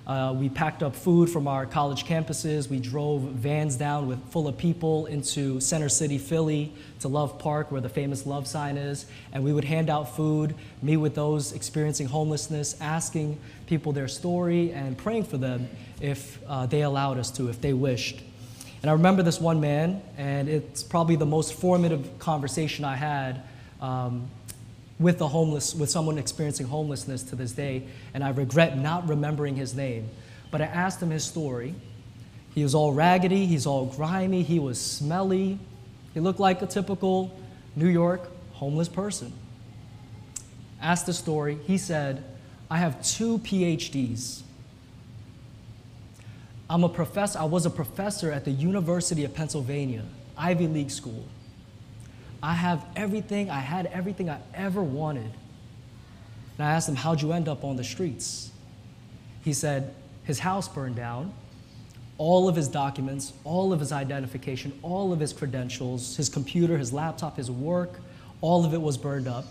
Uh, 0.05 0.35
we 0.37 0.49
packed 0.49 0.83
up 0.83 0.93
food 0.93 1.29
from 1.29 1.47
our 1.47 1.65
college 1.65 2.05
campuses. 2.05 2.69
We 2.69 2.79
drove 2.79 3.21
vans 3.21 3.77
down 3.77 4.07
with 4.07 4.19
full 4.29 4.45
of 4.45 4.57
people 4.57 5.05
into 5.05 5.61
Center 5.61 5.87
City, 5.87 6.17
Philly, 6.17 6.73
to 6.99 7.07
Love 7.07 7.39
Park, 7.39 7.71
where 7.71 7.79
the 7.79 7.89
famous 7.89 8.25
love 8.25 8.45
sign 8.45 8.75
is. 8.75 9.05
And 9.31 9.41
we 9.43 9.53
would 9.53 9.63
hand 9.63 9.89
out 9.89 10.15
food, 10.15 10.53
meet 10.81 10.97
with 10.97 11.15
those 11.15 11.53
experiencing 11.53 12.07
homelessness, 12.07 12.75
asking 12.81 13.39
people 13.67 13.93
their 13.93 14.09
story, 14.09 14.73
and 14.73 14.97
praying 14.97 15.23
for 15.23 15.37
them 15.37 15.69
if 16.01 16.39
uh, 16.45 16.65
they 16.65 16.81
allowed 16.81 17.17
us 17.17 17.31
to, 17.31 17.47
if 17.47 17.61
they 17.61 17.73
wished. 17.73 18.21
And 18.81 18.89
I 18.91 18.93
remember 18.93 19.23
this 19.23 19.39
one 19.39 19.61
man, 19.61 20.03
and 20.17 20.49
it's 20.49 20.83
probably 20.83 21.15
the 21.15 21.25
most 21.25 21.53
formative 21.53 22.19
conversation 22.19 22.83
I 22.83 22.97
had 22.97 23.41
um, 23.81 24.29
with 24.99 25.19
a 25.21 25.27
homeless, 25.27 25.75
with 25.75 25.89
someone 25.89 26.17
experiencing 26.17 26.67
homelessness 26.67 27.23
to 27.23 27.35
this 27.35 27.51
day. 27.51 27.87
And 28.13 28.23
I 28.23 28.29
regret 28.29 28.77
not 28.77 29.07
remembering 29.07 29.55
his 29.55 29.75
name. 29.75 30.09
But 30.51 30.61
I 30.61 30.65
asked 30.65 31.01
him 31.01 31.09
his 31.09 31.23
story. 31.23 31.75
He 32.53 32.63
was 32.63 32.73
all 32.73 32.93
raggedy, 32.93 33.45
he's 33.45 33.65
all 33.65 33.87
grimy, 33.87 34.41
he 34.41 34.59
was 34.59 34.79
smelly. 34.79 35.59
He 36.13 36.21
looked 36.21 36.39
like 36.39 36.61
a 36.61 36.65
typical 36.65 37.37
New 37.75 37.89
York 37.89 38.29
homeless 38.53 38.87
person. 38.87 39.33
Asked 40.81 41.07
the 41.07 41.13
story. 41.13 41.57
He 41.65 41.77
said, 41.77 42.23
I 42.71 42.77
have 42.77 43.03
two 43.03 43.39
PhDs. 43.39 44.43
I'm 46.69 46.83
a 46.83 46.89
professor, 46.89 47.39
I 47.39 47.43
was 47.43 47.65
a 47.65 47.69
professor 47.69 48.31
at 48.31 48.45
the 48.45 48.51
University 48.51 49.23
of 49.23 49.33
Pennsylvania, 49.33 50.03
Ivy 50.37 50.67
League 50.67 50.91
school. 50.91 51.25
I 52.45 52.53
have 52.53 52.85
everything, 52.95 53.49
I 53.49 53.59
had 53.59 53.87
everything 53.87 54.29
I 54.29 54.37
ever 54.53 54.83
wanted. 54.83 55.31
And 56.57 56.67
I 56.67 56.73
asked 56.73 56.87
him, 56.87 56.95
How'd 56.95 57.19
you 57.19 57.33
end 57.33 57.47
up 57.47 57.63
on 57.63 57.75
the 57.75 57.83
streets? 57.83 58.51
He 59.43 59.51
said, 59.51 59.95
His 60.25 60.37
house 60.37 60.67
burned 60.67 60.95
down, 60.95 61.33
all 62.19 62.47
of 62.47 62.55
his 62.55 62.67
documents, 62.67 63.33
all 63.45 63.73
of 63.73 63.79
his 63.79 63.91
identification, 63.91 64.77
all 64.83 65.11
of 65.11 65.19
his 65.19 65.33
credentials, 65.33 66.17
his 66.17 66.29
computer, 66.29 66.77
his 66.77 66.93
laptop, 66.93 67.35
his 67.35 67.49
work, 67.49 67.99
all 68.41 68.63
of 68.63 68.75
it 68.75 68.81
was 68.81 68.95
burned 68.95 69.27
up. 69.27 69.45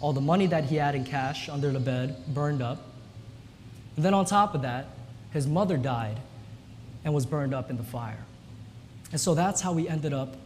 All 0.00 0.12
the 0.12 0.20
money 0.20 0.46
that 0.46 0.66
he 0.66 0.76
had 0.76 0.94
in 0.94 1.04
cash 1.04 1.48
under 1.48 1.72
the 1.72 1.80
bed 1.80 2.14
burned 2.28 2.62
up. 2.62 2.86
And 3.96 4.04
then 4.04 4.14
on 4.14 4.26
top 4.26 4.54
of 4.54 4.62
that, 4.62 4.86
his 5.32 5.48
mother 5.48 5.76
died 5.76 6.20
and 7.04 7.12
was 7.12 7.26
burned 7.26 7.52
up 7.52 7.68
in 7.68 7.76
the 7.76 7.82
fire. 7.82 8.24
And 9.10 9.20
so 9.20 9.34
that's 9.34 9.60
how 9.60 9.74
he 9.74 9.88
ended 9.88 10.12
up 10.12 10.36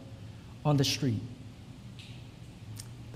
on 0.65 0.77
the 0.77 0.83
street. 0.83 1.21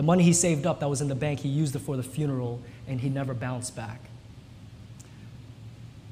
The 0.01 0.08
money 0.08 0.24
he 0.24 0.34
saved 0.34 0.65
up 0.65 0.79
that 0.79 0.89
was 0.89 1.01
in 1.01 1.10
the 1.10 1.13
bank, 1.13 1.41
he 1.41 1.48
used 1.48 1.75
it 1.75 1.79
for 1.84 1.96
the 1.96 2.01
funeral 2.01 2.60
and 2.88 3.00
he 3.00 3.08
never 3.08 3.36
bounced 3.36 3.75
back. 3.75 4.01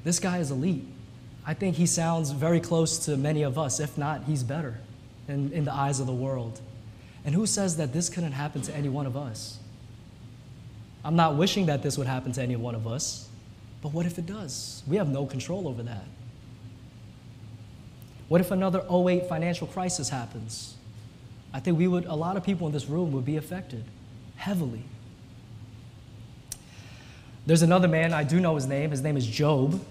This 0.04 0.20
guy 0.20 0.38
is 0.38 0.52
elite. 0.52 0.86
I 1.44 1.56
think 1.56 1.76
he 1.76 1.88
sounds 1.88 2.30
very 2.30 2.60
close 2.60 3.00
to 3.06 3.18
many 3.18 3.42
of 3.42 3.58
us. 3.58 3.80
If 3.80 3.98
not, 3.98 4.26
he's 4.26 4.44
better 4.44 4.80
in, 5.28 5.52
in 5.54 5.66
the 5.66 5.74
eyes 5.74 6.00
of 6.00 6.06
the 6.06 6.14
world. 6.14 6.62
And 7.26 7.34
who 7.34 7.48
says 7.48 7.78
that 7.78 7.92
this 7.92 8.10
couldn't 8.10 8.34
happen 8.34 8.62
to 8.62 8.76
any 8.76 8.90
one 8.90 9.08
of 9.08 9.18
us? 9.18 9.58
I'm 11.04 11.16
not 11.16 11.36
wishing 11.36 11.66
that 11.66 11.82
this 11.82 11.98
would 11.98 12.06
happen 12.06 12.32
to 12.34 12.44
any 12.44 12.58
one 12.58 12.76
of 12.76 12.86
us, 12.86 13.28
but 13.82 13.92
what 13.92 14.06
if 14.06 14.20
it 14.20 14.28
does? 14.28 14.84
We 14.86 14.98
have 14.98 15.10
no 15.10 15.26
control 15.26 15.68
over 15.68 15.82
that. 15.82 16.06
What 18.28 18.40
if 18.40 18.52
another 18.52 18.84
08 18.88 19.28
financial 19.28 19.66
crisis 19.66 20.10
happens? 20.10 20.76
I 21.54 21.60
think 21.60 21.78
we 21.78 21.88
would, 21.88 22.06
a 22.06 22.16
lot 22.16 22.38
of 22.38 22.44
people 22.44 22.68
in 22.68 22.74
this 22.74 22.88
room 22.88 23.12
would 23.12 23.26
be 23.26 23.38
affected 23.38 23.84
heavily. 24.36 24.84
There's 27.46 27.64
another 27.64 27.88
man, 27.88 28.14
I 28.14 28.24
do 28.24 28.40
know 28.40 28.56
his 28.56 28.68
name. 28.68 28.92
His 28.92 29.02
name 29.02 29.18
is 29.18 29.26
Job. 29.26 29.82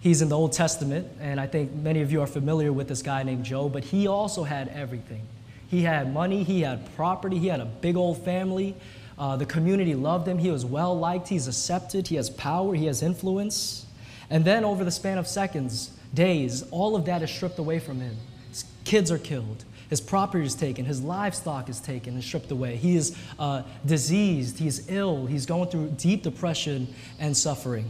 He's 0.00 0.22
in 0.22 0.28
the 0.28 0.36
Old 0.36 0.52
Testament, 0.52 1.08
and 1.20 1.40
I 1.40 1.46
think 1.46 1.72
many 1.72 2.02
of 2.02 2.12
you 2.12 2.20
are 2.20 2.26
familiar 2.26 2.72
with 2.72 2.86
this 2.86 3.02
guy 3.02 3.22
named 3.24 3.44
Job, 3.44 3.72
but 3.72 3.82
he 3.82 4.06
also 4.06 4.44
had 4.44 4.68
everything. 4.68 5.22
He 5.68 5.82
had 5.82 6.12
money, 6.12 6.44
he 6.44 6.60
had 6.60 6.94
property, 6.94 7.38
he 7.38 7.48
had 7.48 7.60
a 7.60 7.64
big 7.64 7.96
old 7.96 8.24
family. 8.24 8.76
Uh, 9.18 9.36
the 9.36 9.46
community 9.46 9.94
loved 9.94 10.28
him, 10.28 10.38
he 10.38 10.50
was 10.50 10.64
well 10.64 10.96
liked, 10.96 11.28
he's 11.28 11.48
accepted, 11.48 12.06
he 12.06 12.14
has 12.14 12.30
power, 12.30 12.74
he 12.74 12.86
has 12.86 13.02
influence. 13.02 13.86
And 14.30 14.44
then, 14.44 14.64
over 14.64 14.84
the 14.84 14.90
span 14.90 15.18
of 15.18 15.26
seconds, 15.26 15.90
days, 16.14 16.62
all 16.70 16.94
of 16.94 17.04
that 17.06 17.22
is 17.22 17.30
stripped 17.30 17.58
away 17.58 17.80
from 17.80 18.00
him. 18.00 18.16
His 18.50 18.64
kids 18.84 19.10
are 19.10 19.18
killed. 19.18 19.64
His 19.88 20.00
property 20.00 20.44
is 20.44 20.54
taken. 20.54 20.84
His 20.84 21.00
livestock 21.00 21.68
is 21.68 21.80
taken 21.80 22.14
and 22.14 22.22
stripped 22.22 22.50
away. 22.50 22.76
He 22.76 22.96
is 22.96 23.16
uh, 23.38 23.62
diseased. 23.86 24.58
He's 24.58 24.90
ill. 24.90 25.26
He's 25.26 25.46
going 25.46 25.70
through 25.70 25.94
deep 25.96 26.22
depression 26.22 26.94
and 27.18 27.36
suffering. 27.36 27.86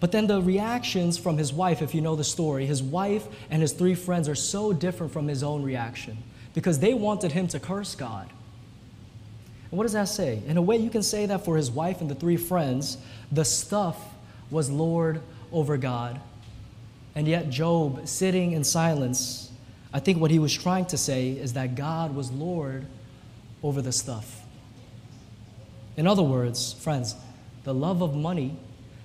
But 0.00 0.12
then 0.12 0.26
the 0.26 0.40
reactions 0.40 1.18
from 1.18 1.36
his 1.36 1.52
wife, 1.52 1.82
if 1.82 1.94
you 1.94 2.00
know 2.00 2.16
the 2.16 2.24
story, 2.24 2.64
his 2.64 2.82
wife 2.82 3.26
and 3.50 3.60
his 3.60 3.72
three 3.72 3.94
friends 3.94 4.28
are 4.28 4.34
so 4.34 4.72
different 4.72 5.12
from 5.12 5.28
his 5.28 5.42
own 5.42 5.62
reaction 5.62 6.16
because 6.54 6.78
they 6.78 6.94
wanted 6.94 7.32
him 7.32 7.46
to 7.48 7.60
curse 7.60 7.94
God. 7.94 8.28
And 9.70 9.78
what 9.78 9.84
does 9.84 9.92
that 9.92 10.08
say? 10.08 10.42
In 10.46 10.56
a 10.56 10.62
way, 10.62 10.78
you 10.78 10.88
can 10.88 11.02
say 11.02 11.26
that 11.26 11.44
for 11.44 11.56
his 11.56 11.70
wife 11.70 12.00
and 12.00 12.10
the 12.10 12.14
three 12.14 12.38
friends, 12.38 12.96
the 13.30 13.44
stuff 13.44 14.02
was 14.50 14.70
Lord 14.70 15.20
over 15.52 15.76
God 15.76 16.18
and 17.14 17.26
yet, 17.26 17.50
Job, 17.50 18.06
sitting 18.06 18.52
in 18.52 18.64
silence, 18.64 19.49
I 19.92 19.98
think 20.00 20.20
what 20.20 20.30
he 20.30 20.38
was 20.38 20.54
trying 20.54 20.86
to 20.86 20.96
say 20.96 21.30
is 21.30 21.54
that 21.54 21.74
God 21.74 22.14
was 22.14 22.30
Lord 22.30 22.86
over 23.62 23.82
the 23.82 23.92
stuff. 23.92 24.42
In 25.96 26.06
other 26.06 26.22
words, 26.22 26.72
friends, 26.74 27.16
the 27.64 27.74
love 27.74 28.02
of 28.02 28.14
money 28.14 28.56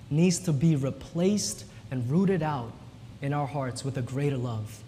needs 0.09 0.39
to 0.39 0.53
be 0.53 0.75
replaced 0.75 1.65
and 1.91 2.09
rooted 2.09 2.43
out 2.43 2.71
in 3.21 3.33
our 3.33 3.47
hearts 3.47 3.83
with 3.83 3.97
a 3.97 4.01
greater 4.01 4.37
love. 4.37 4.81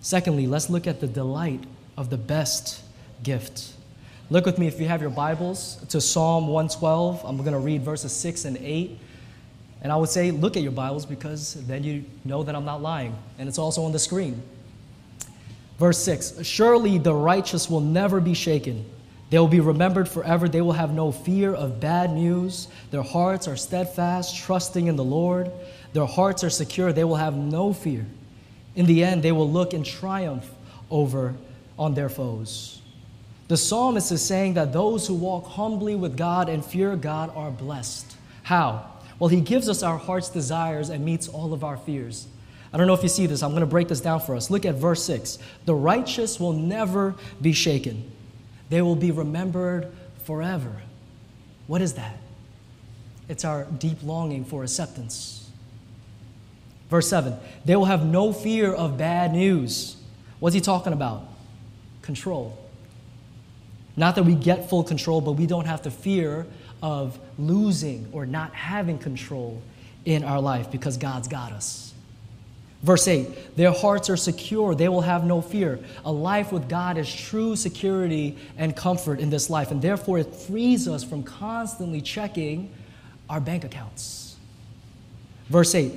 Secondly, 0.00 0.46
let's 0.46 0.70
look 0.70 0.86
at 0.86 1.00
the 1.00 1.06
delight 1.06 1.62
of 1.96 2.08
the 2.08 2.16
best 2.16 2.82
gift. 3.22 3.74
Look 4.30 4.46
with 4.46 4.58
me, 4.58 4.66
if 4.66 4.80
you 4.80 4.86
have 4.86 5.02
your 5.02 5.10
Bibles, 5.10 5.76
to 5.90 6.00
Psalm 6.00 6.48
112. 6.48 7.22
I'm 7.24 7.36
going 7.36 7.52
to 7.52 7.58
read 7.58 7.82
verses 7.82 8.12
6 8.12 8.46
and 8.46 8.56
8. 8.56 8.98
And 9.82 9.90
I 9.90 9.96
would 9.96 10.10
say, 10.10 10.30
look 10.30 10.56
at 10.56 10.62
your 10.62 10.72
Bibles 10.72 11.06
because 11.06 11.54
then 11.66 11.84
you 11.84 12.04
know 12.24 12.42
that 12.42 12.54
I'm 12.54 12.64
not 12.64 12.82
lying. 12.82 13.16
And 13.38 13.48
it's 13.48 13.58
also 13.58 13.82
on 13.84 13.92
the 13.92 13.98
screen. 13.98 14.42
Verse 15.78 15.98
6 15.98 16.44
Surely 16.44 16.98
the 16.98 17.14
righteous 17.14 17.70
will 17.70 17.80
never 17.80 18.20
be 18.20 18.34
shaken. 18.34 18.84
They 19.30 19.38
will 19.38 19.48
be 19.48 19.60
remembered 19.60 20.08
forever. 20.08 20.48
They 20.48 20.60
will 20.60 20.72
have 20.72 20.92
no 20.92 21.12
fear 21.12 21.54
of 21.54 21.80
bad 21.80 22.12
news. 22.12 22.68
Their 22.90 23.02
hearts 23.02 23.46
are 23.46 23.56
steadfast, 23.56 24.36
trusting 24.36 24.88
in 24.88 24.96
the 24.96 25.04
Lord. 25.04 25.50
Their 25.92 26.04
hearts 26.04 26.44
are 26.44 26.50
secure. 26.50 26.92
They 26.92 27.04
will 27.04 27.16
have 27.16 27.36
no 27.36 27.72
fear. 27.72 28.04
In 28.74 28.86
the 28.86 29.04
end, 29.04 29.22
they 29.22 29.32
will 29.32 29.50
look 29.50 29.72
in 29.72 29.84
triumph 29.84 30.48
over 30.90 31.34
on 31.78 31.94
their 31.94 32.08
foes. 32.08 32.82
The 33.48 33.56
psalmist 33.56 34.12
is 34.12 34.24
saying 34.24 34.54
that 34.54 34.72
those 34.72 35.06
who 35.06 35.14
walk 35.14 35.46
humbly 35.46 35.94
with 35.94 36.16
God 36.16 36.48
and 36.48 36.64
fear 36.64 36.94
God 36.96 37.32
are 37.34 37.50
blessed. 37.50 38.16
How? 38.42 38.90
Well, 39.20 39.28
he 39.28 39.40
gives 39.40 39.68
us 39.68 39.84
our 39.84 39.98
heart's 39.98 40.30
desires 40.30 40.88
and 40.88 41.04
meets 41.04 41.28
all 41.28 41.52
of 41.52 41.62
our 41.62 41.76
fears. 41.76 42.26
I 42.72 42.78
don't 42.78 42.86
know 42.86 42.94
if 42.94 43.02
you 43.02 43.08
see 43.08 43.26
this. 43.26 43.42
I'm 43.42 43.50
going 43.50 43.60
to 43.60 43.66
break 43.66 43.88
this 43.88 44.00
down 44.00 44.20
for 44.20 44.34
us. 44.34 44.50
Look 44.50 44.64
at 44.64 44.76
verse 44.76 45.04
6. 45.04 45.38
The 45.66 45.74
righteous 45.74 46.40
will 46.40 46.54
never 46.54 47.14
be 47.40 47.52
shaken, 47.52 48.10
they 48.70 48.82
will 48.82 48.96
be 48.96 49.12
remembered 49.12 49.92
forever. 50.24 50.82
What 51.66 51.82
is 51.82 51.94
that? 51.94 52.16
It's 53.28 53.44
our 53.44 53.64
deep 53.64 54.02
longing 54.02 54.44
for 54.44 54.64
acceptance. 54.64 55.48
Verse 56.88 57.08
7 57.08 57.36
They 57.64 57.76
will 57.76 57.84
have 57.84 58.04
no 58.04 58.32
fear 58.32 58.72
of 58.72 58.96
bad 58.96 59.32
news. 59.32 59.96
What's 60.40 60.54
he 60.54 60.60
talking 60.60 60.92
about? 60.92 61.28
Control. 62.02 62.56
Not 63.96 64.14
that 64.14 64.22
we 64.22 64.34
get 64.34 64.70
full 64.70 64.82
control, 64.82 65.20
but 65.20 65.32
we 65.32 65.46
don't 65.46 65.66
have 65.66 65.82
to 65.82 65.90
fear 65.90 66.46
of 66.82 67.18
losing 67.38 68.08
or 68.12 68.26
not 68.26 68.54
having 68.54 68.98
control 68.98 69.62
in 70.04 70.24
our 70.24 70.40
life 70.40 70.70
because 70.70 70.96
God's 70.96 71.28
got 71.28 71.52
us. 71.52 71.92
Verse 72.82 73.06
8 73.06 73.56
Their 73.56 73.72
hearts 73.72 74.08
are 74.08 74.16
secure, 74.16 74.74
they 74.74 74.88
will 74.88 75.02
have 75.02 75.24
no 75.24 75.40
fear. 75.40 75.78
A 76.04 76.12
life 76.12 76.52
with 76.52 76.68
God 76.68 76.96
is 76.96 77.12
true 77.12 77.56
security 77.56 78.38
and 78.56 78.74
comfort 78.74 79.20
in 79.20 79.30
this 79.30 79.50
life, 79.50 79.70
and 79.70 79.82
therefore 79.82 80.18
it 80.18 80.34
frees 80.34 80.88
us 80.88 81.04
from 81.04 81.22
constantly 81.22 82.00
checking 82.00 82.72
our 83.28 83.40
bank 83.40 83.64
accounts. 83.64 84.36
Verse 85.48 85.74
8 85.74 85.92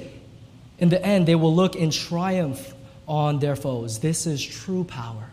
in 0.80 0.90
the 0.90 1.04
end, 1.06 1.28
they 1.28 1.36
will 1.36 1.56
look 1.56 1.75
in 1.75 1.92
triumph 1.92 2.74
on 3.08 3.40
their 3.40 3.56
foes. 3.56 4.00
This 4.00 4.25
is 4.25 4.44
true 4.44 4.84
power. 4.84 5.30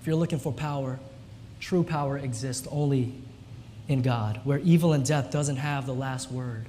If 0.00 0.06
you're 0.06 0.16
looking 0.16 0.38
for 0.38 0.52
power, 0.52 0.98
true 1.60 1.82
power 1.82 2.16
exists 2.16 2.66
only 2.70 3.12
in 3.90 4.02
God, 4.02 4.40
where 4.44 4.60
evil 4.60 4.92
and 4.92 5.04
death 5.04 5.32
doesn't 5.32 5.56
have 5.56 5.84
the 5.84 5.92
last 5.92 6.30
word. 6.30 6.66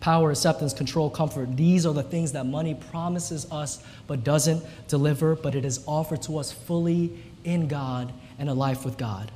Power, 0.00 0.30
acceptance, 0.30 0.72
control, 0.72 1.10
comfort. 1.10 1.58
These 1.58 1.84
are 1.84 1.92
the 1.92 2.02
things 2.02 2.32
that 2.32 2.46
money 2.46 2.74
promises 2.74 3.46
us 3.52 3.84
but 4.06 4.24
doesn't 4.24 4.64
deliver, 4.88 5.36
but 5.36 5.54
it 5.54 5.66
is 5.66 5.84
offered 5.86 6.22
to 6.22 6.38
us 6.38 6.50
fully 6.50 7.12
in 7.44 7.68
God 7.68 8.14
and 8.38 8.48
a 8.48 8.54
life 8.54 8.82
with 8.82 8.96
God. 8.96 9.30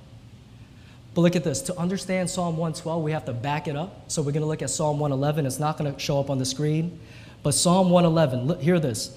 But 1.15 1.21
look 1.21 1.37
at 1.37 1.45
this. 1.45 1.61
To 1.63 1.79
understand 1.79 2.31
Psalm 2.31 2.57
112, 2.57 3.03
we 3.03 3.13
have 3.13 3.27
to 3.27 3.35
back 3.35 3.69
it 3.69 3.77
up. 3.77 4.11
So 4.11 4.23
we're 4.23 4.33
going 4.33 4.41
to 4.41 4.49
look 4.49 4.63
at 4.63 4.71
Psalm 4.71 4.99
111. 4.99 5.45
It's 5.45 5.61
not 5.61 5.77
going 5.77 5.93
to 5.93 6.01
show 6.01 6.19
up 6.19 6.31
on 6.31 6.39
the 6.39 6.47
screen. 6.47 6.99
But 7.43 7.53
Psalm 7.53 7.91
111, 7.91 8.47
look, 8.47 8.63
hear 8.63 8.81
this 8.81 9.15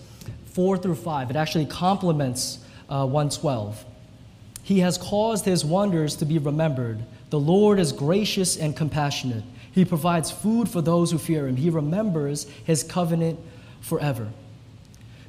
4 0.47 0.77
through 0.77 0.95
5. 0.95 1.29
It 1.29 1.38
actually 1.38 1.65
complements 1.65 2.60
uh, 2.89 3.05
112. 3.05 3.86
He 4.63 4.79
has 4.81 4.97
caused 4.97 5.45
his 5.45 5.63
wonders 5.63 6.17
to 6.17 6.25
be 6.25 6.39
remembered. 6.39 7.05
The 7.29 7.39
Lord 7.39 7.79
is 7.79 7.91
gracious 7.91 8.57
and 8.57 8.75
compassionate. 8.75 9.43
He 9.71 9.85
provides 9.85 10.31
food 10.31 10.69
for 10.69 10.81
those 10.81 11.11
who 11.11 11.17
fear 11.17 11.47
him. 11.47 11.57
He 11.57 11.69
remembers 11.69 12.47
his 12.63 12.83
covenant 12.83 13.39
forever. 13.81 14.29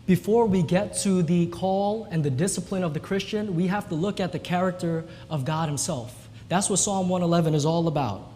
Before 0.06 0.46
we 0.46 0.62
get 0.62 0.94
to 1.00 1.22
the 1.22 1.46
call 1.48 2.04
and 2.10 2.24
the 2.24 2.30
discipline 2.30 2.82
of 2.82 2.94
the 2.94 3.00
Christian, 3.00 3.54
we 3.54 3.66
have 3.66 3.88
to 3.90 3.94
look 3.94 4.20
at 4.20 4.32
the 4.32 4.38
character 4.38 5.04
of 5.28 5.44
God 5.44 5.68
himself. 5.68 6.28
That's 6.48 6.70
what 6.70 6.78
Psalm 6.78 7.10
111 7.10 7.54
is 7.54 7.66
all 7.66 7.88
about. 7.88 8.30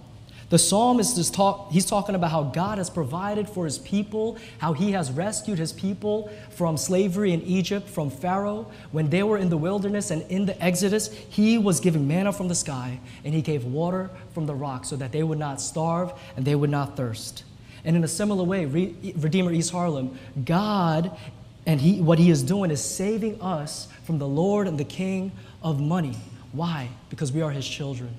The 0.53 0.59
psalmist 0.59 1.17
is 1.17 1.31
talk, 1.31 1.73
he's 1.73 1.87
talking 1.87 2.15
about 2.15 2.31
how 2.31 2.43
God 2.43 2.77
has 2.77 2.91
provided 2.91 3.49
for 3.49 3.65
his 3.65 3.79
people, 3.79 4.37
how 4.59 4.75
he 4.75 4.93
has 4.93 5.11
rescued 5.11 5.59
his 5.59 5.73
people 5.73 6.31
from 6.51 6.77
slavery 6.77 7.33
in 7.33 7.41
Egypt, 7.41 7.89
from 7.89 8.11
Pharaoh. 8.11 8.71
When 8.91 9.09
they 9.09 9.23
were 9.23 9.39
in 9.39 9.49
the 9.49 9.57
wilderness 9.57 10.11
and 10.11 10.31
in 10.31 10.45
the 10.45 10.63
Exodus, 10.63 11.09
he 11.09 11.57
was 11.57 11.81
giving 11.81 12.07
manna 12.07 12.35
from 12.35 12.49
the 12.49 12.55
sky 12.55 13.01
and 13.25 13.33
he 13.33 13.41
gave 13.41 13.65
water 13.65 14.11
from 14.35 14.45
the 14.45 14.55
rock 14.55 14.85
so 14.85 14.95
that 14.97 15.11
they 15.11 15.23
would 15.23 15.39
not 15.39 15.59
starve 15.59 16.13
and 16.37 16.45
they 16.45 16.55
would 16.55 16.69
not 16.69 16.99
thirst. 16.99 17.45
And 17.87 17.97
in 17.97 18.05
a 18.05 18.09
similar 18.09 18.45
way, 18.45 18.67
Redeemer 18.67 19.53
East 19.53 19.73
Harlem, 19.73 20.19
God 20.45 21.17
and 21.65 21.81
he, 21.81 22.03
what 22.03 22.19
he 22.19 22.29
is 22.29 22.43
doing 22.43 22.71
is 22.71 22.85
saving 22.85 23.41
us 23.41 23.89
from 24.05 24.19
the 24.19 24.29
Lord 24.29 24.69
and 24.69 24.77
the 24.77 24.85
King 24.85 25.33
of 25.63 25.81
money. 25.81 26.19
Why? 26.53 26.91
Because 27.09 27.33
we 27.33 27.41
are 27.41 27.51
his 27.51 27.67
children 27.67 28.15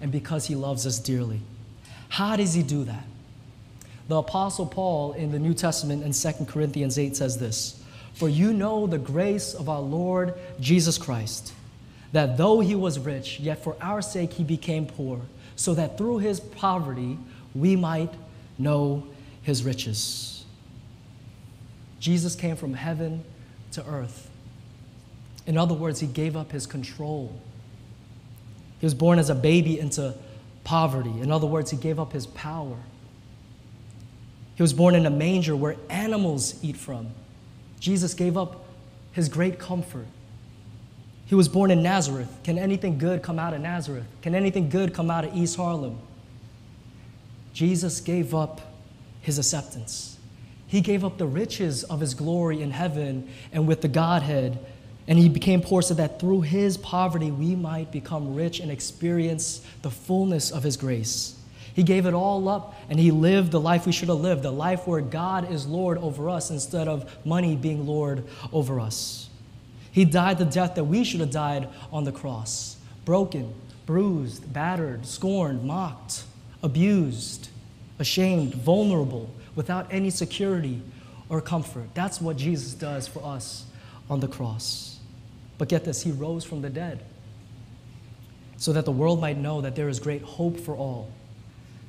and 0.00 0.12
because 0.12 0.46
he 0.46 0.54
loves 0.54 0.86
us 0.86 1.00
dearly. 1.00 1.40
How 2.16 2.34
does 2.34 2.54
he 2.54 2.62
do 2.62 2.84
that? 2.84 3.04
The 4.08 4.16
Apostle 4.16 4.64
Paul 4.64 5.12
in 5.12 5.32
the 5.32 5.38
New 5.38 5.52
Testament 5.52 6.02
in 6.02 6.12
2 6.12 6.46
Corinthians 6.46 6.98
8 6.98 7.14
says 7.14 7.36
this 7.36 7.78
For 8.14 8.26
you 8.26 8.54
know 8.54 8.86
the 8.86 8.96
grace 8.96 9.52
of 9.52 9.68
our 9.68 9.82
Lord 9.82 10.32
Jesus 10.58 10.96
Christ, 10.96 11.52
that 12.12 12.38
though 12.38 12.60
he 12.60 12.74
was 12.74 12.98
rich, 12.98 13.38
yet 13.38 13.62
for 13.62 13.76
our 13.82 14.00
sake 14.00 14.32
he 14.32 14.44
became 14.44 14.86
poor, 14.86 15.20
so 15.56 15.74
that 15.74 15.98
through 15.98 16.20
his 16.20 16.40
poverty 16.40 17.18
we 17.54 17.76
might 17.76 18.14
know 18.56 19.06
his 19.42 19.62
riches. 19.62 20.46
Jesus 22.00 22.34
came 22.34 22.56
from 22.56 22.72
heaven 22.72 23.24
to 23.72 23.86
earth. 23.86 24.30
In 25.46 25.58
other 25.58 25.74
words, 25.74 26.00
he 26.00 26.06
gave 26.06 26.34
up 26.34 26.50
his 26.50 26.66
control 26.66 27.38
he 28.78 28.86
was 28.86 28.94
born 28.94 29.18
as 29.18 29.30
a 29.30 29.34
baby 29.34 29.78
into 29.78 30.14
poverty. 30.66 31.20
In 31.20 31.30
other 31.30 31.46
words, 31.46 31.70
he 31.70 31.76
gave 31.76 32.00
up 32.00 32.12
his 32.12 32.26
power. 32.26 32.76
He 34.56 34.62
was 34.62 34.72
born 34.72 34.96
in 34.96 35.06
a 35.06 35.10
manger 35.10 35.54
where 35.54 35.76
animals 35.88 36.62
eat 36.62 36.76
from. 36.76 37.10
Jesus 37.78 38.14
gave 38.14 38.36
up 38.36 38.64
his 39.12 39.28
great 39.28 39.60
comfort. 39.60 40.06
He 41.26 41.36
was 41.36 41.48
born 41.48 41.70
in 41.70 41.84
Nazareth. 41.84 42.36
Can 42.42 42.58
anything 42.58 42.98
good 42.98 43.22
come 43.22 43.38
out 43.38 43.54
of 43.54 43.60
Nazareth? 43.60 44.06
Can 44.22 44.34
anything 44.34 44.68
good 44.68 44.92
come 44.92 45.08
out 45.08 45.24
of 45.24 45.36
East 45.36 45.56
Harlem? 45.56 45.98
Jesus 47.52 48.00
gave 48.00 48.34
up 48.34 48.60
his 49.20 49.38
acceptance. 49.38 50.18
He 50.66 50.80
gave 50.80 51.04
up 51.04 51.16
the 51.16 51.26
riches 51.26 51.84
of 51.84 52.00
his 52.00 52.14
glory 52.14 52.60
in 52.60 52.72
heaven 52.72 53.30
and 53.52 53.68
with 53.68 53.82
the 53.82 53.88
Godhead 53.88 54.58
and 55.08 55.18
he 55.18 55.28
became 55.28 55.60
poor 55.60 55.82
so 55.82 55.94
that 55.94 56.18
through 56.18 56.42
his 56.42 56.76
poverty 56.76 57.30
we 57.30 57.54
might 57.54 57.92
become 57.92 58.34
rich 58.34 58.60
and 58.60 58.70
experience 58.70 59.64
the 59.82 59.90
fullness 59.90 60.50
of 60.50 60.62
his 60.62 60.76
grace. 60.76 61.36
He 61.74 61.82
gave 61.82 62.06
it 62.06 62.14
all 62.14 62.48
up 62.48 62.74
and 62.88 62.98
he 62.98 63.10
lived 63.10 63.52
the 63.52 63.60
life 63.60 63.86
we 63.86 63.92
should 63.92 64.08
have 64.08 64.20
lived, 64.20 64.42
the 64.42 64.50
life 64.50 64.86
where 64.86 65.00
God 65.00 65.50
is 65.52 65.66
Lord 65.66 65.98
over 65.98 66.30
us 66.30 66.50
instead 66.50 66.88
of 66.88 67.14
money 67.26 67.54
being 67.54 67.86
Lord 67.86 68.24
over 68.52 68.80
us. 68.80 69.28
He 69.92 70.04
died 70.04 70.38
the 70.38 70.44
death 70.44 70.74
that 70.74 70.84
we 70.84 71.04
should 71.04 71.20
have 71.20 71.30
died 71.30 71.68
on 71.92 72.04
the 72.04 72.12
cross 72.12 72.76
broken, 73.04 73.54
bruised, 73.86 74.52
battered, 74.52 75.06
scorned, 75.06 75.62
mocked, 75.62 76.24
abused, 76.62 77.48
ashamed, 78.00 78.52
vulnerable, 78.52 79.30
without 79.54 79.86
any 79.90 80.10
security 80.10 80.82
or 81.28 81.40
comfort. 81.40 81.88
That's 81.94 82.20
what 82.20 82.36
Jesus 82.36 82.74
does 82.74 83.06
for 83.06 83.24
us 83.24 83.64
on 84.10 84.20
the 84.20 84.28
cross. 84.28 84.95
But 85.58 85.68
get 85.68 85.84
this, 85.84 86.02
he 86.02 86.12
rose 86.12 86.44
from 86.44 86.62
the 86.62 86.70
dead 86.70 87.02
so 88.58 88.72
that 88.72 88.84
the 88.84 88.92
world 88.92 89.20
might 89.20 89.36
know 89.36 89.60
that 89.60 89.76
there 89.76 89.88
is 89.88 90.00
great 90.00 90.22
hope 90.22 90.58
for 90.58 90.74
all. 90.74 91.10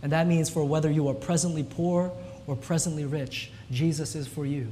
And 0.01 0.11
that 0.11 0.27
means 0.27 0.49
for 0.49 0.63
whether 0.63 0.91
you 0.91 1.07
are 1.07 1.13
presently 1.13 1.63
poor 1.63 2.11
or 2.45 2.55
presently 2.55 3.05
rich, 3.05 3.51
Jesus 3.71 4.15
is 4.15 4.27
for 4.27 4.45
you. 4.45 4.67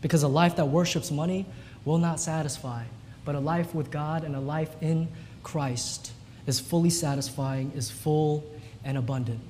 Because 0.00 0.22
a 0.22 0.28
life 0.28 0.56
that 0.56 0.66
worships 0.66 1.10
money 1.10 1.46
will 1.84 1.98
not 1.98 2.20
satisfy, 2.20 2.84
but 3.24 3.34
a 3.34 3.40
life 3.40 3.74
with 3.74 3.90
God 3.90 4.24
and 4.24 4.36
a 4.36 4.40
life 4.40 4.74
in 4.80 5.08
Christ 5.42 6.12
is 6.46 6.60
fully 6.60 6.90
satisfying, 6.90 7.72
is 7.74 7.90
full 7.90 8.44
and 8.84 8.96
abundant. 8.96 9.40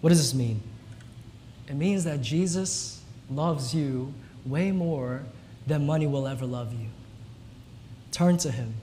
What 0.00 0.10
does 0.10 0.18
this 0.18 0.34
mean? 0.34 0.60
It 1.68 1.74
means 1.74 2.04
that 2.04 2.22
Jesus 2.22 3.02
loves 3.30 3.74
you 3.74 4.14
way 4.44 4.70
more 4.70 5.22
then 5.68 5.86
money 5.86 6.06
will 6.06 6.26
ever 6.26 6.46
love 6.46 6.72
you. 6.72 6.88
Turn 8.10 8.36
to 8.38 8.50
Him, 8.50 8.74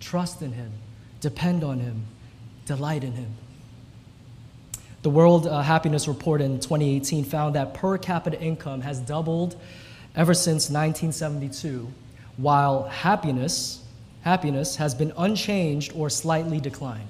trust 0.00 0.42
in 0.42 0.52
Him, 0.52 0.72
depend 1.20 1.64
on 1.64 1.80
Him, 1.80 2.04
delight 2.66 3.04
in 3.04 3.12
Him. 3.12 3.34
The 5.02 5.10
World 5.10 5.46
uh, 5.46 5.62
Happiness 5.62 6.06
Report 6.06 6.40
in 6.40 6.60
2018 6.60 7.24
found 7.24 7.54
that 7.56 7.74
per 7.74 7.98
capita 7.98 8.40
income 8.40 8.82
has 8.82 9.00
doubled 9.00 9.56
ever 10.14 10.34
since 10.34 10.70
1972, 10.70 11.90
while 12.36 12.84
happiness, 12.84 13.82
happiness 14.22 14.76
has 14.76 14.94
been 14.94 15.12
unchanged 15.16 15.92
or 15.94 16.08
slightly 16.08 16.60
declined. 16.60 17.08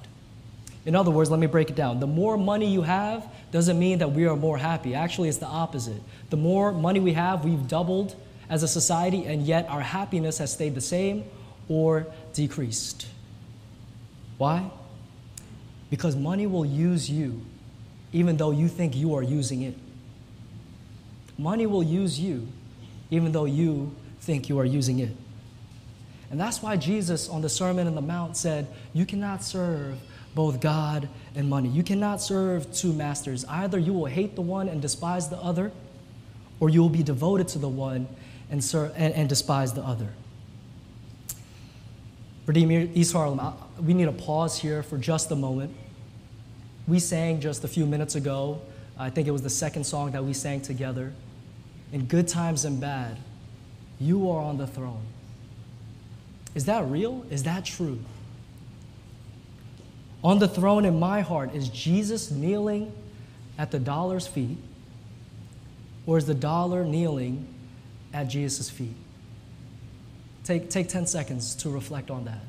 In 0.85 0.95
other 0.95 1.11
words, 1.11 1.29
let 1.29 1.39
me 1.39 1.47
break 1.47 1.69
it 1.69 1.75
down. 1.75 1.99
The 1.99 2.07
more 2.07 2.37
money 2.37 2.67
you 2.67 2.81
have 2.81 3.25
doesn't 3.51 3.79
mean 3.79 3.99
that 3.99 4.11
we 4.11 4.25
are 4.25 4.35
more 4.35 4.57
happy. 4.57 4.95
Actually, 4.95 5.29
it's 5.29 5.37
the 5.37 5.45
opposite. 5.45 6.01
The 6.29 6.37
more 6.37 6.71
money 6.71 6.99
we 6.99 7.13
have, 7.13 7.45
we've 7.45 7.67
doubled 7.67 8.15
as 8.49 8.63
a 8.63 8.67
society, 8.67 9.25
and 9.25 9.43
yet 9.43 9.67
our 9.69 9.81
happiness 9.81 10.37
has 10.37 10.53
stayed 10.53 10.75
the 10.75 10.81
same 10.81 11.25
or 11.69 12.07
decreased. 12.33 13.07
Why? 14.37 14.69
Because 15.89 16.15
money 16.15 16.47
will 16.47 16.65
use 16.65 17.09
you 17.09 17.41
even 18.11 18.37
though 18.37 18.51
you 18.51 18.67
think 18.67 18.95
you 18.95 19.15
are 19.15 19.23
using 19.23 19.63
it. 19.63 19.75
Money 21.37 21.65
will 21.65 21.83
use 21.83 22.19
you 22.19 22.47
even 23.09 23.31
though 23.31 23.45
you 23.45 23.93
think 24.21 24.49
you 24.49 24.59
are 24.59 24.65
using 24.65 24.99
it. 24.99 25.11
And 26.31 26.39
that's 26.39 26.61
why 26.61 26.77
Jesus 26.77 27.29
on 27.29 27.41
the 27.41 27.49
Sermon 27.49 27.87
on 27.87 27.95
the 27.95 28.01
Mount 28.01 28.37
said, 28.37 28.67
You 28.93 29.05
cannot 29.05 29.43
serve 29.43 29.99
both 30.33 30.59
God 30.59 31.09
and 31.35 31.47
money. 31.47 31.69
You 31.69 31.83
cannot 31.83 32.21
serve 32.21 32.71
two 32.73 32.91
masters. 32.91 33.45
Either 33.45 33.77
you 33.77 33.93
will 33.93 34.05
hate 34.05 34.35
the 34.35 34.41
one 34.41 34.67
and 34.67 34.81
despise 34.81 35.29
the 35.29 35.37
other, 35.37 35.71
or 36.59 36.69
you 36.69 36.81
will 36.81 36.89
be 36.89 37.03
devoted 37.03 37.47
to 37.49 37.59
the 37.59 37.69
one 37.69 38.07
and, 38.53 38.63
serve, 38.63 38.93
and, 38.95 39.15
and 39.15 39.27
despise 39.27 39.73
the 39.73 39.81
other. 39.81 40.09
Redeemer 42.45 42.87
East 42.93 43.11
Harlem, 43.11 43.41
we 43.81 43.95
need 43.95 44.05
to 44.05 44.11
pause 44.11 44.59
here 44.59 44.83
for 44.83 44.99
just 44.99 45.31
a 45.31 45.35
moment. 45.35 45.75
We 46.87 46.99
sang 46.99 47.41
just 47.41 47.63
a 47.63 47.67
few 47.67 47.87
minutes 47.87 48.13
ago, 48.13 48.61
I 48.95 49.09
think 49.09 49.27
it 49.27 49.31
was 49.31 49.41
the 49.41 49.49
second 49.49 49.85
song 49.85 50.11
that 50.11 50.23
we 50.23 50.33
sang 50.33 50.61
together. 50.61 51.13
In 51.91 52.05
good 52.05 52.27
times 52.27 52.63
and 52.63 52.79
bad, 52.79 53.17
you 53.99 54.29
are 54.29 54.39
on 54.39 54.59
the 54.59 54.67
throne. 54.67 55.01
Is 56.53 56.65
that 56.65 56.85
real? 56.85 57.25
Is 57.31 57.41
that 57.43 57.65
true? 57.65 57.97
On 60.23 60.37
the 60.37 60.47
throne 60.47 60.85
in 60.85 60.99
my 60.99 61.21
heart, 61.21 61.55
is 61.55 61.69
Jesus 61.69 62.29
kneeling 62.29 62.93
at 63.57 63.71
the 63.71 63.79
dollar's 63.79 64.27
feet, 64.27 64.57
or 66.05 66.19
is 66.19 66.27
the 66.27 66.35
dollar 66.35 66.85
kneeling 66.85 67.47
at 68.13 68.27
Jesus' 68.27 68.69
feet? 68.69 68.95
Take, 70.43 70.69
take 70.69 70.89
10 70.89 71.07
seconds 71.07 71.55
to 71.55 71.69
reflect 71.69 72.11
on 72.11 72.25
that. 72.25 72.41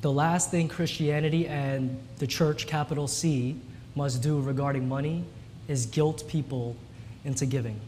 The 0.00 0.12
last 0.12 0.52
thing 0.52 0.68
Christianity 0.68 1.48
and 1.48 1.98
the 2.18 2.26
church, 2.26 2.68
capital 2.68 3.08
C, 3.08 3.56
must 3.96 4.22
do 4.22 4.40
regarding 4.40 4.88
money 4.88 5.24
is 5.66 5.86
guilt 5.86 6.22
people 6.28 6.76
into 7.24 7.46
giving. 7.46 7.80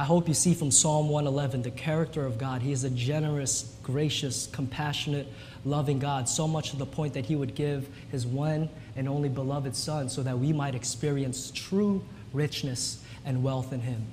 I 0.00 0.04
hope 0.04 0.28
you 0.28 0.32
see 0.32 0.54
from 0.54 0.70
Psalm 0.70 1.10
111 1.10 1.60
the 1.60 1.70
character 1.70 2.24
of 2.24 2.38
God. 2.38 2.62
He 2.62 2.72
is 2.72 2.84
a 2.84 2.90
generous, 2.90 3.76
gracious, 3.82 4.46
compassionate, 4.46 5.28
loving 5.66 5.98
God, 5.98 6.26
so 6.26 6.48
much 6.48 6.70
to 6.70 6.76
the 6.76 6.86
point 6.86 7.12
that 7.12 7.26
He 7.26 7.36
would 7.36 7.54
give 7.54 7.86
His 8.10 8.26
one 8.26 8.70
and 8.96 9.06
only 9.06 9.28
beloved 9.28 9.76
Son 9.76 10.08
so 10.08 10.22
that 10.22 10.38
we 10.38 10.54
might 10.54 10.74
experience 10.74 11.50
true 11.50 12.02
richness 12.32 13.04
and 13.26 13.42
wealth 13.42 13.74
in 13.74 13.80
Him. 13.80 14.06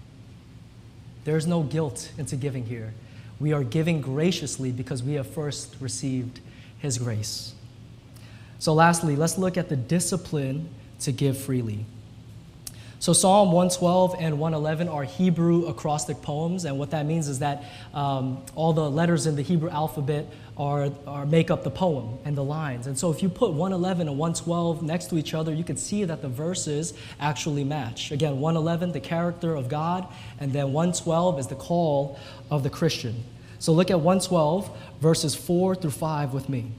There 1.23 1.37
is 1.37 1.47
no 1.47 1.63
guilt 1.63 2.11
into 2.17 2.35
giving 2.35 2.65
here. 2.65 2.93
We 3.39 3.53
are 3.53 3.63
giving 3.63 4.01
graciously 4.01 4.73
because 4.73 5.01
we 5.01 5.13
have 5.13 5.27
first 5.27 5.77
received 5.79 6.41
his 6.79 6.97
grace. 6.97 7.53
So, 8.59 8.73
lastly, 8.73 9.15
let's 9.15 9.37
look 9.37 9.55
at 9.55 9.69
the 9.69 9.77
discipline 9.77 10.67
to 10.99 11.13
give 11.13 11.37
freely. 11.37 11.85
So, 12.99 13.13
Psalm 13.13 13.51
112 13.51 14.15
and 14.17 14.39
111 14.39 14.89
are 14.89 15.03
Hebrew 15.03 15.67
acrostic 15.67 16.19
poems, 16.23 16.65
and 16.65 16.79
what 16.79 16.89
that 16.91 17.05
means 17.05 17.27
is 17.27 17.39
that 17.39 17.63
um, 17.93 18.43
all 18.55 18.73
the 18.73 18.89
letters 18.89 19.27
in 19.27 19.35
the 19.35 19.43
Hebrew 19.43 19.69
alphabet 19.69 20.25
are, 20.57 20.89
are 21.05 21.27
make 21.27 21.51
up 21.51 21.63
the 21.63 21.69
poem 21.69 22.17
and 22.25 22.35
the 22.35 22.43
lines. 22.43 22.87
And 22.87 22.97
so, 22.97 23.11
if 23.11 23.21
you 23.21 23.29
put 23.29 23.51
111 23.51 24.07
and 24.07 24.17
112 24.17 24.81
next 24.81 25.11
to 25.11 25.17
each 25.17 25.35
other, 25.35 25.53
you 25.53 25.63
can 25.63 25.77
see 25.77 26.05
that 26.05 26.23
the 26.23 26.27
verses 26.27 26.95
actually 27.19 27.63
match. 27.63 28.11
Again, 28.11 28.39
111, 28.39 28.93
the 28.93 28.99
character 28.99 29.53
of 29.53 29.69
God, 29.69 30.07
and 30.39 30.51
then 30.51 30.73
112 30.73 31.39
is 31.39 31.47
the 31.47 31.55
call 31.55 32.19
of 32.49 32.63
the 32.63 32.69
Christian. 32.71 33.23
So 33.59 33.73
look 33.73 33.91
at 33.91 33.99
112, 33.99 34.75
verses 35.01 35.35
4 35.35 35.75
through 35.75 35.91
5 35.91 36.33
with 36.33 36.49
me. 36.49 36.71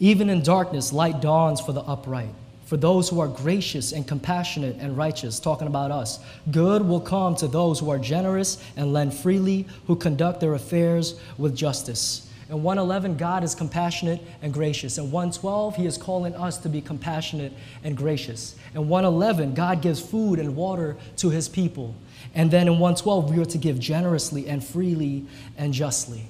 Even 0.00 0.30
in 0.30 0.42
darkness, 0.42 0.92
light 0.92 1.20
dawns 1.20 1.60
for 1.60 1.72
the 1.72 1.82
upright, 1.82 2.34
for 2.68 2.76
those 2.76 3.08
who 3.08 3.18
are 3.18 3.28
gracious 3.28 3.92
and 3.92 4.06
compassionate 4.06 4.76
and 4.78 4.94
righteous, 4.94 5.40
talking 5.40 5.66
about 5.66 5.90
us. 5.90 6.20
Good 6.50 6.86
will 6.86 7.00
come 7.00 7.34
to 7.36 7.48
those 7.48 7.80
who 7.80 7.88
are 7.88 7.98
generous 7.98 8.62
and 8.76 8.92
lend 8.92 9.14
freely, 9.14 9.66
who 9.86 9.96
conduct 9.96 10.40
their 10.40 10.52
affairs 10.52 11.18
with 11.38 11.56
justice. 11.56 12.30
In 12.50 12.62
111, 12.62 13.16
God 13.16 13.42
is 13.42 13.54
compassionate 13.54 14.20
and 14.42 14.52
gracious. 14.52 14.98
In 14.98 15.04
112, 15.04 15.76
He 15.76 15.86
is 15.86 15.96
calling 15.96 16.34
us 16.34 16.58
to 16.58 16.68
be 16.68 16.82
compassionate 16.82 17.54
and 17.84 17.96
gracious. 17.96 18.54
In 18.74 18.86
111, 18.86 19.54
God 19.54 19.80
gives 19.80 19.98
food 19.98 20.38
and 20.38 20.54
water 20.54 20.98
to 21.16 21.30
His 21.30 21.48
people. 21.48 21.94
And 22.34 22.50
then 22.50 22.66
in 22.66 22.74
112, 22.74 23.30
we 23.30 23.40
are 23.40 23.46
to 23.46 23.58
give 23.58 23.78
generously 23.78 24.46
and 24.46 24.62
freely 24.62 25.24
and 25.56 25.72
justly. 25.72 26.26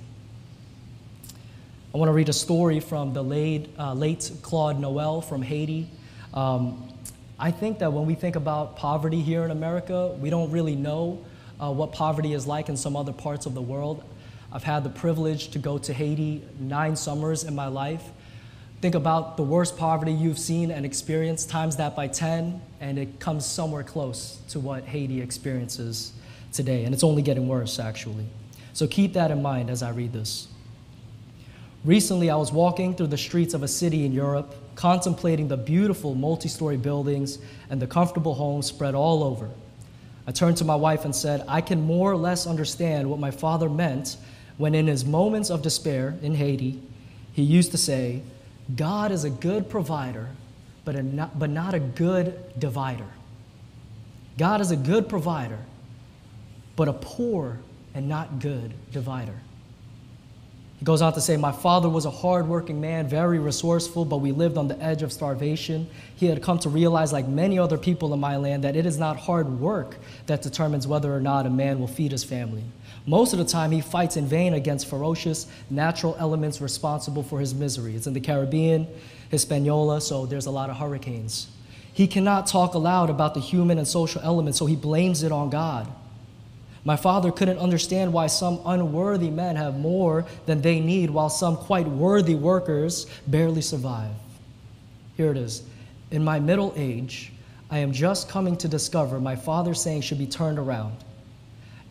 I 1.92 1.98
want 1.98 2.10
to 2.10 2.12
read 2.12 2.28
a 2.28 2.32
story 2.32 2.78
from 2.78 3.12
the 3.12 3.24
late, 3.24 3.70
uh, 3.76 3.92
late 3.92 4.30
Claude 4.42 4.78
Noel 4.78 5.20
from 5.20 5.42
Haiti. 5.42 5.90
Um, 6.34 6.92
I 7.38 7.50
think 7.50 7.78
that 7.78 7.92
when 7.92 8.06
we 8.06 8.14
think 8.14 8.36
about 8.36 8.76
poverty 8.76 9.20
here 9.20 9.44
in 9.44 9.50
America, 9.50 10.08
we 10.20 10.30
don't 10.30 10.50
really 10.50 10.74
know 10.74 11.24
uh, 11.60 11.72
what 11.72 11.92
poverty 11.92 12.32
is 12.32 12.46
like 12.46 12.68
in 12.68 12.76
some 12.76 12.96
other 12.96 13.12
parts 13.12 13.46
of 13.46 13.54
the 13.54 13.62
world. 13.62 14.04
I've 14.52 14.64
had 14.64 14.82
the 14.82 14.90
privilege 14.90 15.50
to 15.50 15.58
go 15.58 15.78
to 15.78 15.92
Haiti 15.92 16.42
nine 16.58 16.96
summers 16.96 17.44
in 17.44 17.54
my 17.54 17.66
life. 17.66 18.02
Think 18.80 18.94
about 18.94 19.36
the 19.36 19.42
worst 19.42 19.76
poverty 19.76 20.12
you've 20.12 20.38
seen 20.38 20.70
and 20.70 20.86
experienced, 20.86 21.50
times 21.50 21.76
that 21.76 21.96
by 21.96 22.06
10, 22.06 22.60
and 22.80 22.98
it 22.98 23.18
comes 23.18 23.44
somewhere 23.44 23.82
close 23.82 24.40
to 24.50 24.60
what 24.60 24.84
Haiti 24.84 25.20
experiences 25.20 26.12
today. 26.52 26.84
And 26.84 26.94
it's 26.94 27.04
only 27.04 27.22
getting 27.22 27.48
worse, 27.48 27.78
actually. 27.78 28.26
So 28.72 28.86
keep 28.86 29.14
that 29.14 29.30
in 29.30 29.42
mind 29.42 29.68
as 29.68 29.82
I 29.82 29.90
read 29.90 30.12
this. 30.12 30.48
Recently, 31.84 32.28
I 32.28 32.36
was 32.36 32.52
walking 32.52 32.94
through 32.94 33.06
the 33.06 33.18
streets 33.18 33.54
of 33.54 33.62
a 33.62 33.68
city 33.68 34.04
in 34.04 34.12
Europe, 34.12 34.54
contemplating 34.74 35.48
the 35.48 35.56
beautiful 35.56 36.14
multi 36.14 36.48
story 36.48 36.76
buildings 36.76 37.38
and 37.70 37.80
the 37.80 37.86
comfortable 37.86 38.34
homes 38.34 38.66
spread 38.66 38.94
all 38.94 39.22
over. 39.22 39.48
I 40.26 40.32
turned 40.32 40.56
to 40.58 40.64
my 40.64 40.74
wife 40.74 41.04
and 41.04 41.14
said, 41.14 41.44
I 41.48 41.60
can 41.60 41.80
more 41.80 42.10
or 42.10 42.16
less 42.16 42.46
understand 42.46 43.08
what 43.08 43.20
my 43.20 43.30
father 43.30 43.68
meant 43.68 44.16
when, 44.58 44.74
in 44.74 44.88
his 44.88 45.04
moments 45.04 45.50
of 45.50 45.62
despair 45.62 46.18
in 46.20 46.34
Haiti, 46.34 46.82
he 47.32 47.42
used 47.42 47.70
to 47.70 47.78
say, 47.78 48.22
God 48.74 49.12
is 49.12 49.24
a 49.24 49.30
good 49.30 49.70
provider, 49.70 50.28
but, 50.84 51.02
not, 51.04 51.38
but 51.38 51.48
not 51.48 51.74
a 51.74 51.78
good 51.78 52.58
divider. 52.58 53.06
God 54.36 54.60
is 54.60 54.72
a 54.72 54.76
good 54.76 55.08
provider, 55.08 55.58
but 56.76 56.88
a 56.88 56.92
poor 56.92 57.60
and 57.94 58.08
not 58.08 58.40
good 58.40 58.74
divider. 58.92 59.34
He 60.78 60.84
goes 60.84 61.02
on 61.02 61.12
to 61.14 61.20
say, 61.20 61.36
My 61.36 61.50
father 61.50 61.88
was 61.88 62.04
a 62.04 62.10
hardworking 62.10 62.80
man, 62.80 63.08
very 63.08 63.40
resourceful, 63.40 64.04
but 64.04 64.18
we 64.18 64.30
lived 64.30 64.56
on 64.56 64.68
the 64.68 64.80
edge 64.80 65.02
of 65.02 65.12
starvation. 65.12 65.88
He 66.14 66.26
had 66.26 66.40
come 66.40 66.60
to 66.60 66.68
realize, 66.68 67.12
like 67.12 67.26
many 67.26 67.58
other 67.58 67.76
people 67.76 68.14
in 68.14 68.20
my 68.20 68.36
land, 68.36 68.62
that 68.62 68.76
it 68.76 68.86
is 68.86 68.96
not 68.96 69.16
hard 69.16 69.58
work 69.58 69.96
that 70.26 70.40
determines 70.40 70.86
whether 70.86 71.12
or 71.12 71.20
not 71.20 71.46
a 71.46 71.50
man 71.50 71.80
will 71.80 71.88
feed 71.88 72.12
his 72.12 72.22
family. 72.22 72.62
Most 73.06 73.32
of 73.32 73.40
the 73.40 73.44
time, 73.44 73.72
he 73.72 73.80
fights 73.80 74.16
in 74.16 74.26
vain 74.26 74.54
against 74.54 74.86
ferocious 74.86 75.48
natural 75.68 76.14
elements 76.18 76.60
responsible 76.60 77.24
for 77.24 77.40
his 77.40 77.54
misery. 77.54 77.96
It's 77.96 78.06
in 78.06 78.12
the 78.12 78.20
Caribbean, 78.20 78.86
Hispaniola, 79.30 80.00
so 80.00 80.26
there's 80.26 80.46
a 80.46 80.50
lot 80.50 80.70
of 80.70 80.76
hurricanes. 80.76 81.48
He 81.92 82.06
cannot 82.06 82.46
talk 82.46 82.74
aloud 82.74 83.10
about 83.10 83.34
the 83.34 83.40
human 83.40 83.78
and 83.78 83.88
social 83.88 84.22
elements, 84.22 84.60
so 84.60 84.66
he 84.66 84.76
blames 84.76 85.24
it 85.24 85.32
on 85.32 85.50
God. 85.50 85.92
My 86.88 86.96
father 86.96 87.30
couldn't 87.30 87.58
understand 87.58 88.14
why 88.14 88.28
some 88.28 88.62
unworthy 88.64 89.28
men 89.28 89.56
have 89.56 89.78
more 89.78 90.24
than 90.46 90.62
they 90.62 90.80
need, 90.80 91.10
while 91.10 91.28
some 91.28 91.58
quite 91.58 91.86
worthy 91.86 92.34
workers 92.34 93.04
barely 93.26 93.60
survive. 93.60 94.14
Here 95.14 95.30
it 95.30 95.36
is. 95.36 95.64
In 96.10 96.24
my 96.24 96.40
middle 96.40 96.72
age, 96.76 97.30
I 97.70 97.80
am 97.80 97.92
just 97.92 98.30
coming 98.30 98.56
to 98.56 98.68
discover 98.68 99.20
my 99.20 99.36
father's 99.36 99.82
saying 99.82 100.00
should 100.00 100.16
be 100.16 100.26
turned 100.26 100.58
around. 100.58 100.96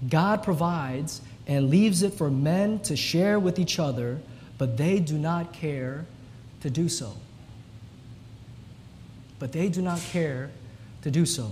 God 0.10 0.42
provides 0.42 1.22
and 1.46 1.70
leaves 1.70 2.02
it 2.02 2.16
for 2.16 2.32
men 2.32 2.80
to 2.80 2.96
share 2.96 3.40
with 3.40 3.60
each 3.60 3.78
other 3.78 4.20
but 4.58 4.78
they 4.78 4.98
do 4.98 5.20
not 5.20 5.54
care 5.54 6.08
to 6.62 6.72
do 6.72 6.90
so. 6.90 7.14
But 9.38 9.52
they 9.52 9.70
do 9.70 9.84
not 9.84 10.00
care 10.12 10.50
to 11.04 11.12
do 11.12 11.28
so. 11.28 11.52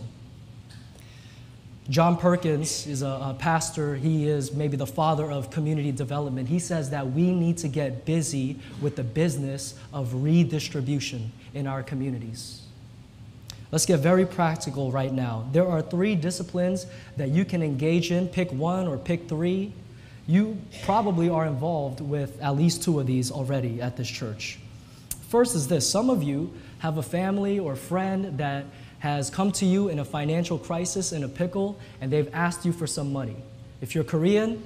John 1.87 2.17
Perkins 2.17 2.87
is 2.87 3.03
a, 3.03 3.07
a, 3.07 3.35
pastor. 3.37 3.95
He 3.95 4.27
is 4.27 4.51
maybe 4.53 4.75
the 4.75 4.87
father 4.87 5.29
of 5.29 5.51
community 5.51 5.91
development. 5.91 6.49
He 6.49 6.57
says 6.57 6.89
that 6.89 7.11
we 7.11 7.31
need 7.31 7.59
to 7.59 7.67
get 7.67 8.05
busy 8.05 8.59
with 8.81 8.95
the 8.95 9.03
business 9.03 9.75
of 9.93 10.23
redistribution 10.23 11.31
in 11.53 11.67
our 11.67 11.83
communities. 11.83 12.63
Let's 13.71 13.85
get 13.85 13.99
very 13.99 14.25
practical 14.25 14.91
right 14.91 15.13
now. 15.13 15.47
There 15.51 15.67
are 15.67 15.81
three 15.81 16.15
disciplines 16.15 16.87
that 17.17 17.29
you 17.29 17.45
can 17.45 17.61
engage 17.61 18.11
in. 18.11 18.29
Pick 18.29 18.51
one 18.51 18.87
or 18.87 18.97
pick 18.97 19.29
three. 19.29 19.71
You 20.25 20.57
probably 20.85 21.29
are 21.29 21.45
involved 21.45 22.01
with 22.01 22.41
at 22.41 22.55
least 22.55 22.81
two 22.81 22.99
of 22.99 23.05
these 23.05 23.31
already 23.31 23.79
at 23.79 23.95
this 23.95 24.07
church. 24.07 24.57
First 25.29 25.55
is 25.55 25.67
this 25.67 25.87
some 25.87 26.09
of 26.09 26.23
you 26.23 26.51
have 26.79 26.97
a 26.97 27.03
family 27.03 27.59
or 27.59 27.75
friend 27.75 28.37
that 28.39 28.65
has 29.05 29.29
come 29.29 29.51
to 29.51 29.67
you 29.67 29.87
in 29.89 29.99
a 29.99 30.03
financial 30.03 30.57
crisis, 30.57 31.11
in 31.11 31.23
a 31.23 31.27
pickle, 31.27 31.79
and 32.01 32.11
they've 32.11 32.33
asked 32.33 32.65
you 32.65 32.71
for 32.71 32.87
some 32.87 33.13
money. 33.13 33.35
If 33.79 33.93
you're 33.93 34.03
Korean, 34.03 34.63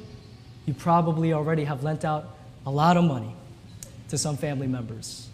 you 0.65 0.73
probably 0.73 1.34
already 1.34 1.65
have 1.65 1.84
lent 1.84 2.06
out 2.06 2.38
a 2.65 2.71
lot 2.71 2.95
of 2.95 3.04
money 3.04 3.36
to 4.08 4.17
some 4.17 4.38
family 4.38 4.65
members. 4.65 5.28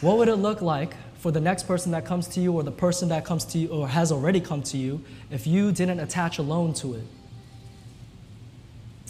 What 0.00 0.18
would 0.18 0.26
it 0.26 0.34
look 0.34 0.60
like 0.62 0.94
for 1.18 1.30
the 1.30 1.40
next 1.40 1.68
person 1.68 1.92
that 1.92 2.04
comes 2.04 2.26
to 2.28 2.40
you 2.40 2.54
or 2.54 2.64
the 2.64 2.72
person 2.72 3.08
that 3.10 3.24
comes 3.24 3.44
to 3.44 3.58
you 3.58 3.68
or 3.68 3.86
has 3.86 4.10
already 4.10 4.40
come 4.40 4.64
to 4.64 4.76
you 4.76 5.04
if 5.30 5.46
you 5.46 5.70
didn't 5.70 6.00
attach 6.00 6.38
a 6.38 6.42
loan 6.42 6.74
to 6.74 6.94
it? 6.94 7.04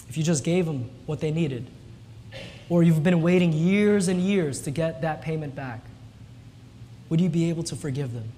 If 0.06 0.18
you 0.18 0.22
just 0.22 0.44
gave 0.44 0.66
them 0.66 0.90
what 1.06 1.20
they 1.20 1.30
needed? 1.30 1.70
Or 2.68 2.82
you've 2.82 3.02
been 3.02 3.22
waiting 3.22 3.54
years 3.54 4.08
and 4.08 4.20
years 4.20 4.60
to 4.62 4.70
get 4.70 5.00
that 5.00 5.22
payment 5.22 5.54
back? 5.54 5.80
Would 7.08 7.22
you 7.22 7.30
be 7.30 7.48
able 7.48 7.62
to 7.62 7.74
forgive 7.74 8.12
them? 8.12 8.32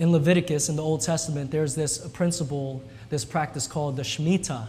In 0.00 0.12
Leviticus, 0.12 0.70
in 0.70 0.76
the 0.76 0.82
Old 0.82 1.02
Testament, 1.02 1.50
there's 1.50 1.74
this 1.74 1.98
principle, 2.08 2.82
this 3.10 3.22
practice 3.26 3.66
called 3.66 3.96
the 3.96 4.02
Shemitah, 4.02 4.66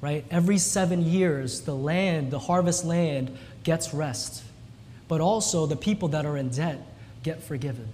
right? 0.00 0.24
Every 0.30 0.56
seven 0.56 1.04
years, 1.04 1.60
the 1.60 1.74
land, 1.74 2.30
the 2.30 2.38
harvest 2.38 2.82
land, 2.82 3.36
gets 3.64 3.92
rest. 3.92 4.42
But 5.08 5.20
also, 5.20 5.66
the 5.66 5.76
people 5.76 6.08
that 6.08 6.24
are 6.24 6.38
in 6.38 6.48
debt 6.48 6.80
get 7.22 7.42
forgiven. 7.42 7.86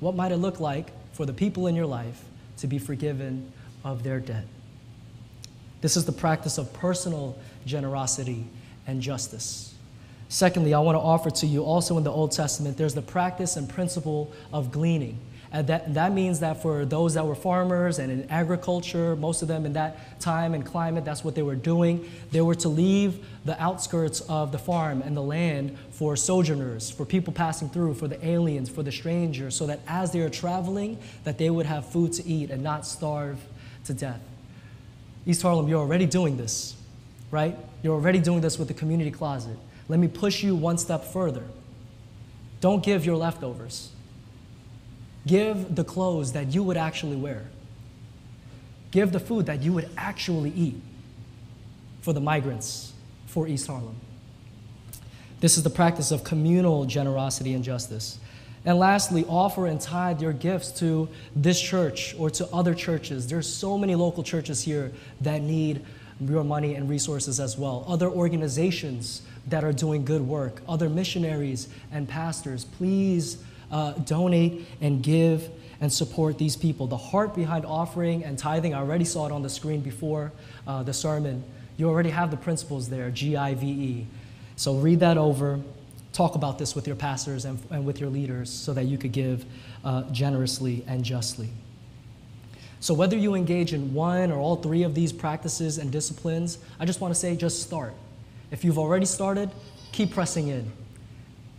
What 0.00 0.16
might 0.16 0.32
it 0.32 0.38
look 0.38 0.58
like 0.58 0.90
for 1.12 1.24
the 1.24 1.32
people 1.32 1.68
in 1.68 1.76
your 1.76 1.86
life 1.86 2.24
to 2.56 2.66
be 2.66 2.80
forgiven 2.80 3.52
of 3.84 4.02
their 4.02 4.18
debt? 4.18 4.46
This 5.82 5.96
is 5.96 6.04
the 6.04 6.12
practice 6.12 6.58
of 6.58 6.72
personal 6.72 7.38
generosity 7.64 8.44
and 8.88 9.00
justice. 9.00 9.72
Secondly, 10.28 10.74
I 10.74 10.80
want 10.80 10.96
to 10.96 11.00
offer 11.00 11.30
to 11.30 11.46
you 11.46 11.62
also 11.62 11.96
in 11.96 12.02
the 12.02 12.10
Old 12.10 12.32
Testament, 12.32 12.76
there's 12.76 12.94
the 12.94 13.02
practice 13.02 13.56
and 13.56 13.68
principle 13.68 14.32
of 14.52 14.72
gleaning. 14.72 15.20
And 15.54 15.68
that, 15.68 15.94
that 15.94 16.12
means 16.12 16.40
that 16.40 16.60
for 16.62 16.84
those 16.84 17.14
that 17.14 17.24
were 17.24 17.36
farmers 17.36 18.00
and 18.00 18.10
in 18.10 18.28
agriculture, 18.28 19.14
most 19.14 19.40
of 19.40 19.46
them 19.46 19.64
in 19.64 19.74
that 19.74 20.18
time 20.18 20.52
and 20.52 20.66
climate, 20.66 21.04
that's 21.04 21.22
what 21.22 21.36
they 21.36 21.42
were 21.42 21.54
doing. 21.54 22.10
They 22.32 22.40
were 22.40 22.56
to 22.56 22.68
leave 22.68 23.24
the 23.44 23.62
outskirts 23.62 24.20
of 24.22 24.50
the 24.50 24.58
farm 24.58 25.00
and 25.00 25.16
the 25.16 25.22
land 25.22 25.78
for 25.92 26.16
sojourners, 26.16 26.90
for 26.90 27.04
people 27.04 27.32
passing 27.32 27.68
through, 27.68 27.94
for 27.94 28.08
the 28.08 28.26
aliens, 28.26 28.68
for 28.68 28.82
the 28.82 28.90
strangers, 28.90 29.54
so 29.54 29.68
that 29.68 29.78
as 29.86 30.10
they 30.10 30.22
are 30.22 30.28
traveling, 30.28 30.98
that 31.22 31.38
they 31.38 31.50
would 31.50 31.66
have 31.66 31.86
food 31.86 32.12
to 32.14 32.26
eat 32.26 32.50
and 32.50 32.64
not 32.64 32.84
starve 32.84 33.38
to 33.84 33.94
death. 33.94 34.20
East 35.24 35.40
Harlem, 35.40 35.68
you're 35.68 35.78
already 35.78 36.06
doing 36.06 36.36
this, 36.36 36.74
right? 37.30 37.56
You're 37.84 37.94
already 37.94 38.18
doing 38.18 38.40
this 38.40 38.58
with 38.58 38.66
the 38.66 38.74
community 38.74 39.12
closet. 39.12 39.56
Let 39.88 40.00
me 40.00 40.08
push 40.08 40.42
you 40.42 40.56
one 40.56 40.78
step 40.78 41.04
further. 41.04 41.44
Don't 42.60 42.82
give 42.82 43.06
your 43.06 43.16
leftovers. 43.16 43.93
Give 45.26 45.74
the 45.74 45.84
clothes 45.84 46.32
that 46.32 46.54
you 46.54 46.62
would 46.62 46.76
actually 46.76 47.16
wear. 47.16 47.44
Give 48.90 49.10
the 49.10 49.20
food 49.20 49.46
that 49.46 49.62
you 49.62 49.72
would 49.72 49.88
actually 49.96 50.50
eat 50.50 50.80
for 52.00 52.12
the 52.12 52.20
migrants 52.20 52.92
for 53.26 53.48
East 53.48 53.66
Harlem. 53.66 53.96
This 55.40 55.56
is 55.56 55.62
the 55.62 55.70
practice 55.70 56.10
of 56.10 56.24
communal 56.24 56.84
generosity 56.84 57.54
and 57.54 57.64
justice. 57.64 58.18
And 58.64 58.78
lastly, 58.78 59.24
offer 59.28 59.66
and 59.66 59.80
tithe 59.80 60.22
your 60.22 60.32
gifts 60.32 60.70
to 60.78 61.08
this 61.36 61.60
church 61.60 62.14
or 62.18 62.30
to 62.30 62.46
other 62.46 62.74
churches. 62.74 63.26
There's 63.26 63.52
so 63.52 63.76
many 63.76 63.94
local 63.94 64.22
churches 64.22 64.62
here 64.62 64.92
that 65.20 65.42
need 65.42 65.84
your 66.20 66.44
money 66.44 66.74
and 66.74 66.88
resources 66.88 67.40
as 67.40 67.58
well. 67.58 67.84
Other 67.88 68.08
organizations 68.08 69.22
that 69.48 69.64
are 69.64 69.72
doing 69.72 70.04
good 70.04 70.22
work, 70.22 70.62
other 70.68 70.88
missionaries 70.88 71.68
and 71.92 72.08
pastors. 72.08 72.64
Please 72.64 73.38
uh, 73.74 73.92
donate 73.92 74.66
and 74.80 75.02
give 75.02 75.50
and 75.80 75.92
support 75.92 76.38
these 76.38 76.54
people. 76.54 76.86
The 76.86 76.96
heart 76.96 77.34
behind 77.34 77.66
offering 77.66 78.24
and 78.24 78.38
tithing, 78.38 78.72
I 78.72 78.78
already 78.78 79.04
saw 79.04 79.26
it 79.26 79.32
on 79.32 79.42
the 79.42 79.50
screen 79.50 79.80
before 79.80 80.32
uh, 80.66 80.84
the 80.84 80.92
sermon. 80.92 81.42
You 81.76 81.88
already 81.88 82.10
have 82.10 82.30
the 82.30 82.36
principles 82.36 82.88
there 82.88 83.10
G 83.10 83.36
I 83.36 83.54
V 83.54 83.66
E. 83.66 84.06
So 84.54 84.76
read 84.76 85.00
that 85.00 85.18
over. 85.18 85.60
Talk 86.12 86.36
about 86.36 86.58
this 86.58 86.76
with 86.76 86.86
your 86.86 86.94
pastors 86.94 87.44
and, 87.44 87.58
and 87.70 87.84
with 87.84 88.00
your 88.00 88.08
leaders 88.08 88.48
so 88.48 88.72
that 88.72 88.84
you 88.84 88.96
could 88.96 89.10
give 89.10 89.44
uh, 89.84 90.04
generously 90.12 90.84
and 90.86 91.02
justly. 91.04 91.48
So, 92.78 92.94
whether 92.94 93.16
you 93.16 93.34
engage 93.34 93.72
in 93.72 93.94
one 93.94 94.30
or 94.30 94.38
all 94.38 94.56
three 94.56 94.84
of 94.84 94.94
these 94.94 95.12
practices 95.12 95.78
and 95.78 95.90
disciplines, 95.90 96.58
I 96.78 96.84
just 96.84 97.00
want 97.00 97.12
to 97.12 97.18
say 97.18 97.34
just 97.34 97.62
start. 97.62 97.94
If 98.52 98.62
you've 98.62 98.78
already 98.78 99.06
started, 99.06 99.50
keep 99.90 100.12
pressing 100.12 100.48
in. 100.48 100.70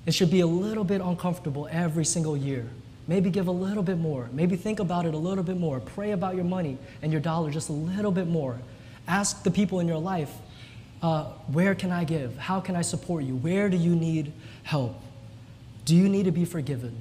It 0.05 0.13
should 0.13 0.29
be 0.29 0.41
a 0.41 0.47
little 0.47 0.83
bit 0.83 1.01
uncomfortable 1.01 1.67
every 1.71 2.05
single 2.05 2.37
year. 2.37 2.69
Maybe 3.07 3.29
give 3.29 3.47
a 3.47 3.51
little 3.51 3.83
bit 3.83 3.97
more. 3.97 4.29
Maybe 4.33 4.55
think 4.55 4.79
about 4.79 5.05
it 5.05 5.13
a 5.13 5.17
little 5.17 5.43
bit 5.43 5.57
more. 5.57 5.79
Pray 5.79 6.11
about 6.11 6.35
your 6.35 6.43
money 6.43 6.77
and 7.01 7.11
your 7.11 7.21
dollar 7.21 7.51
just 7.51 7.69
a 7.69 7.73
little 7.73 8.11
bit 8.11 8.27
more. 8.27 8.59
Ask 9.07 9.43
the 9.43 9.51
people 9.51 9.79
in 9.79 9.87
your 9.87 9.99
life, 9.99 10.31
uh, 11.01 11.25
where 11.47 11.75
can 11.75 11.91
I 11.91 12.03
give? 12.03 12.37
How 12.37 12.59
can 12.59 12.75
I 12.75 12.81
support 12.81 13.23
you? 13.23 13.35
Where 13.35 13.69
do 13.69 13.77
you 13.77 13.95
need 13.95 14.33
help? 14.63 14.99
Do 15.85 15.95
you 15.95 16.09
need 16.09 16.23
to 16.23 16.31
be 16.31 16.45
forgiven? 16.45 16.95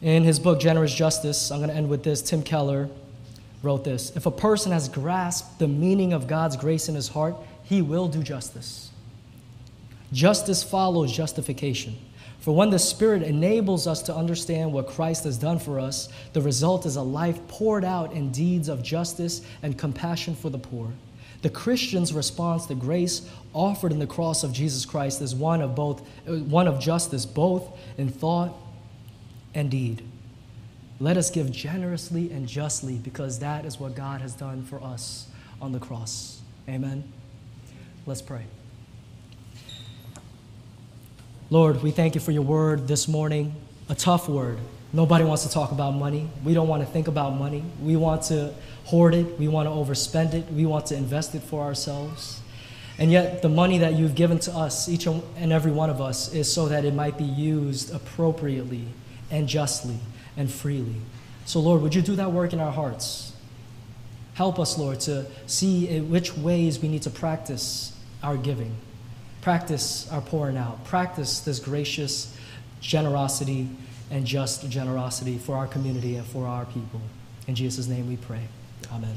In 0.00 0.22
his 0.22 0.38
book, 0.38 0.60
Generous 0.60 0.94
Justice, 0.94 1.50
I'm 1.50 1.58
going 1.58 1.70
to 1.70 1.76
end 1.76 1.90
with 1.90 2.04
this. 2.04 2.22
Tim 2.22 2.42
Keller 2.42 2.88
wrote 3.62 3.84
this 3.84 4.14
If 4.16 4.26
a 4.26 4.30
person 4.30 4.72
has 4.72 4.88
grasped 4.88 5.58
the 5.58 5.68
meaning 5.68 6.12
of 6.12 6.26
God's 6.26 6.56
grace 6.56 6.88
in 6.88 6.94
his 6.94 7.08
heart, 7.08 7.36
he 7.64 7.82
will 7.82 8.08
do 8.08 8.22
justice. 8.22 8.87
Justice 10.12 10.62
follows 10.62 11.12
justification. 11.12 11.96
For 12.40 12.54
when 12.54 12.70
the 12.70 12.78
Spirit 12.78 13.22
enables 13.22 13.86
us 13.86 14.00
to 14.02 14.14
understand 14.14 14.72
what 14.72 14.86
Christ 14.86 15.24
has 15.24 15.36
done 15.36 15.58
for 15.58 15.78
us, 15.78 16.08
the 16.32 16.40
result 16.40 16.86
is 16.86 16.96
a 16.96 17.02
life 17.02 17.46
poured 17.48 17.84
out 17.84 18.12
in 18.12 18.30
deeds 18.30 18.68
of 18.68 18.82
justice 18.82 19.42
and 19.62 19.76
compassion 19.76 20.34
for 20.34 20.48
the 20.48 20.58
poor. 20.58 20.92
The 21.42 21.50
Christian's 21.50 22.12
response 22.12 22.66
to 22.66 22.74
grace 22.74 23.28
offered 23.52 23.92
in 23.92 23.98
the 23.98 24.06
cross 24.06 24.44
of 24.44 24.52
Jesus 24.52 24.84
Christ 24.84 25.20
is 25.20 25.34
one 25.34 25.60
of 25.60 25.74
both 25.74 26.00
uh, 26.26 26.36
one 26.36 26.66
of 26.66 26.80
justice 26.80 27.26
both 27.26 27.68
in 27.96 28.08
thought 28.08 28.54
and 29.54 29.70
deed. 29.70 30.02
Let 31.00 31.16
us 31.16 31.30
give 31.30 31.52
generously 31.52 32.30
and 32.32 32.48
justly 32.48 32.96
because 32.96 33.38
that 33.38 33.64
is 33.64 33.78
what 33.78 33.94
God 33.94 34.20
has 34.20 34.34
done 34.34 34.64
for 34.64 34.82
us 34.82 35.28
on 35.60 35.70
the 35.70 35.78
cross. 35.78 36.40
Amen. 36.68 37.04
Let's 38.04 38.22
pray. 38.22 38.46
Lord, 41.50 41.82
we 41.82 41.92
thank 41.92 42.14
you 42.14 42.20
for 42.20 42.30
your 42.30 42.42
word 42.42 42.88
this 42.88 43.08
morning, 43.08 43.54
a 43.88 43.94
tough 43.94 44.28
word. 44.28 44.58
Nobody 44.92 45.24
wants 45.24 45.44
to 45.44 45.50
talk 45.50 45.72
about 45.72 45.92
money. 45.92 46.28
We 46.44 46.52
don't 46.52 46.68
want 46.68 46.84
to 46.84 46.92
think 46.92 47.08
about 47.08 47.36
money. 47.36 47.64
We 47.82 47.96
want 47.96 48.24
to 48.24 48.52
hoard 48.84 49.14
it. 49.14 49.38
We 49.38 49.48
want 49.48 49.66
to 49.66 49.70
overspend 49.70 50.34
it. 50.34 50.52
We 50.52 50.66
want 50.66 50.84
to 50.86 50.94
invest 50.94 51.34
it 51.34 51.40
for 51.40 51.62
ourselves. 51.62 52.42
And 52.98 53.10
yet, 53.10 53.40
the 53.40 53.48
money 53.48 53.78
that 53.78 53.94
you've 53.94 54.14
given 54.14 54.38
to 54.40 54.52
us, 54.52 54.90
each 54.90 55.06
and 55.06 55.50
every 55.50 55.72
one 55.72 55.88
of 55.88 56.02
us, 56.02 56.34
is 56.34 56.52
so 56.52 56.68
that 56.68 56.84
it 56.84 56.92
might 56.92 57.16
be 57.16 57.24
used 57.24 57.94
appropriately 57.94 58.84
and 59.30 59.48
justly 59.48 59.96
and 60.36 60.52
freely. 60.52 60.96
So, 61.46 61.60
Lord, 61.60 61.80
would 61.80 61.94
you 61.94 62.02
do 62.02 62.14
that 62.16 62.30
work 62.30 62.52
in 62.52 62.60
our 62.60 62.72
hearts? 62.72 63.32
Help 64.34 64.58
us, 64.58 64.76
Lord, 64.76 65.00
to 65.00 65.24
see 65.46 65.98
which 66.00 66.36
ways 66.36 66.78
we 66.78 66.88
need 66.88 67.02
to 67.02 67.10
practice 67.10 67.96
our 68.22 68.36
giving. 68.36 68.74
Practice 69.40 70.10
our 70.10 70.20
pouring 70.20 70.56
out. 70.56 70.84
Practice 70.84 71.40
this 71.40 71.58
gracious 71.58 72.36
generosity 72.80 73.68
and 74.10 74.26
just 74.26 74.68
generosity 74.68 75.38
for 75.38 75.56
our 75.56 75.66
community 75.66 76.16
and 76.16 76.26
for 76.26 76.46
our 76.46 76.64
people. 76.66 77.00
In 77.46 77.54
Jesus' 77.54 77.86
name 77.86 78.08
we 78.08 78.16
pray. 78.16 78.42
Amen. 78.92 79.14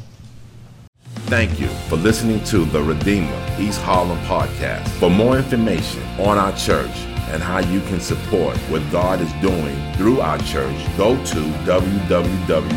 Thank 1.27 1.59
you 1.59 1.67
for 1.89 1.97
listening 1.97 2.43
to 2.45 2.65
the 2.65 2.81
Redeemer 2.81 3.57
East 3.59 3.81
Harlem 3.81 4.17
podcast. 4.19 4.87
For 4.99 5.09
more 5.09 5.37
information 5.37 6.01
on 6.19 6.37
our 6.37 6.55
church 6.57 6.91
and 7.31 7.41
how 7.41 7.59
you 7.59 7.79
can 7.81 7.99
support 7.99 8.55
what 8.69 8.81
God 8.91 9.21
is 9.21 9.31
doing 9.33 9.75
through 9.93 10.21
our 10.21 10.37
church, 10.39 10.75
go 10.97 11.15
to 11.15 11.39
www.reh.nyc. 11.65 12.71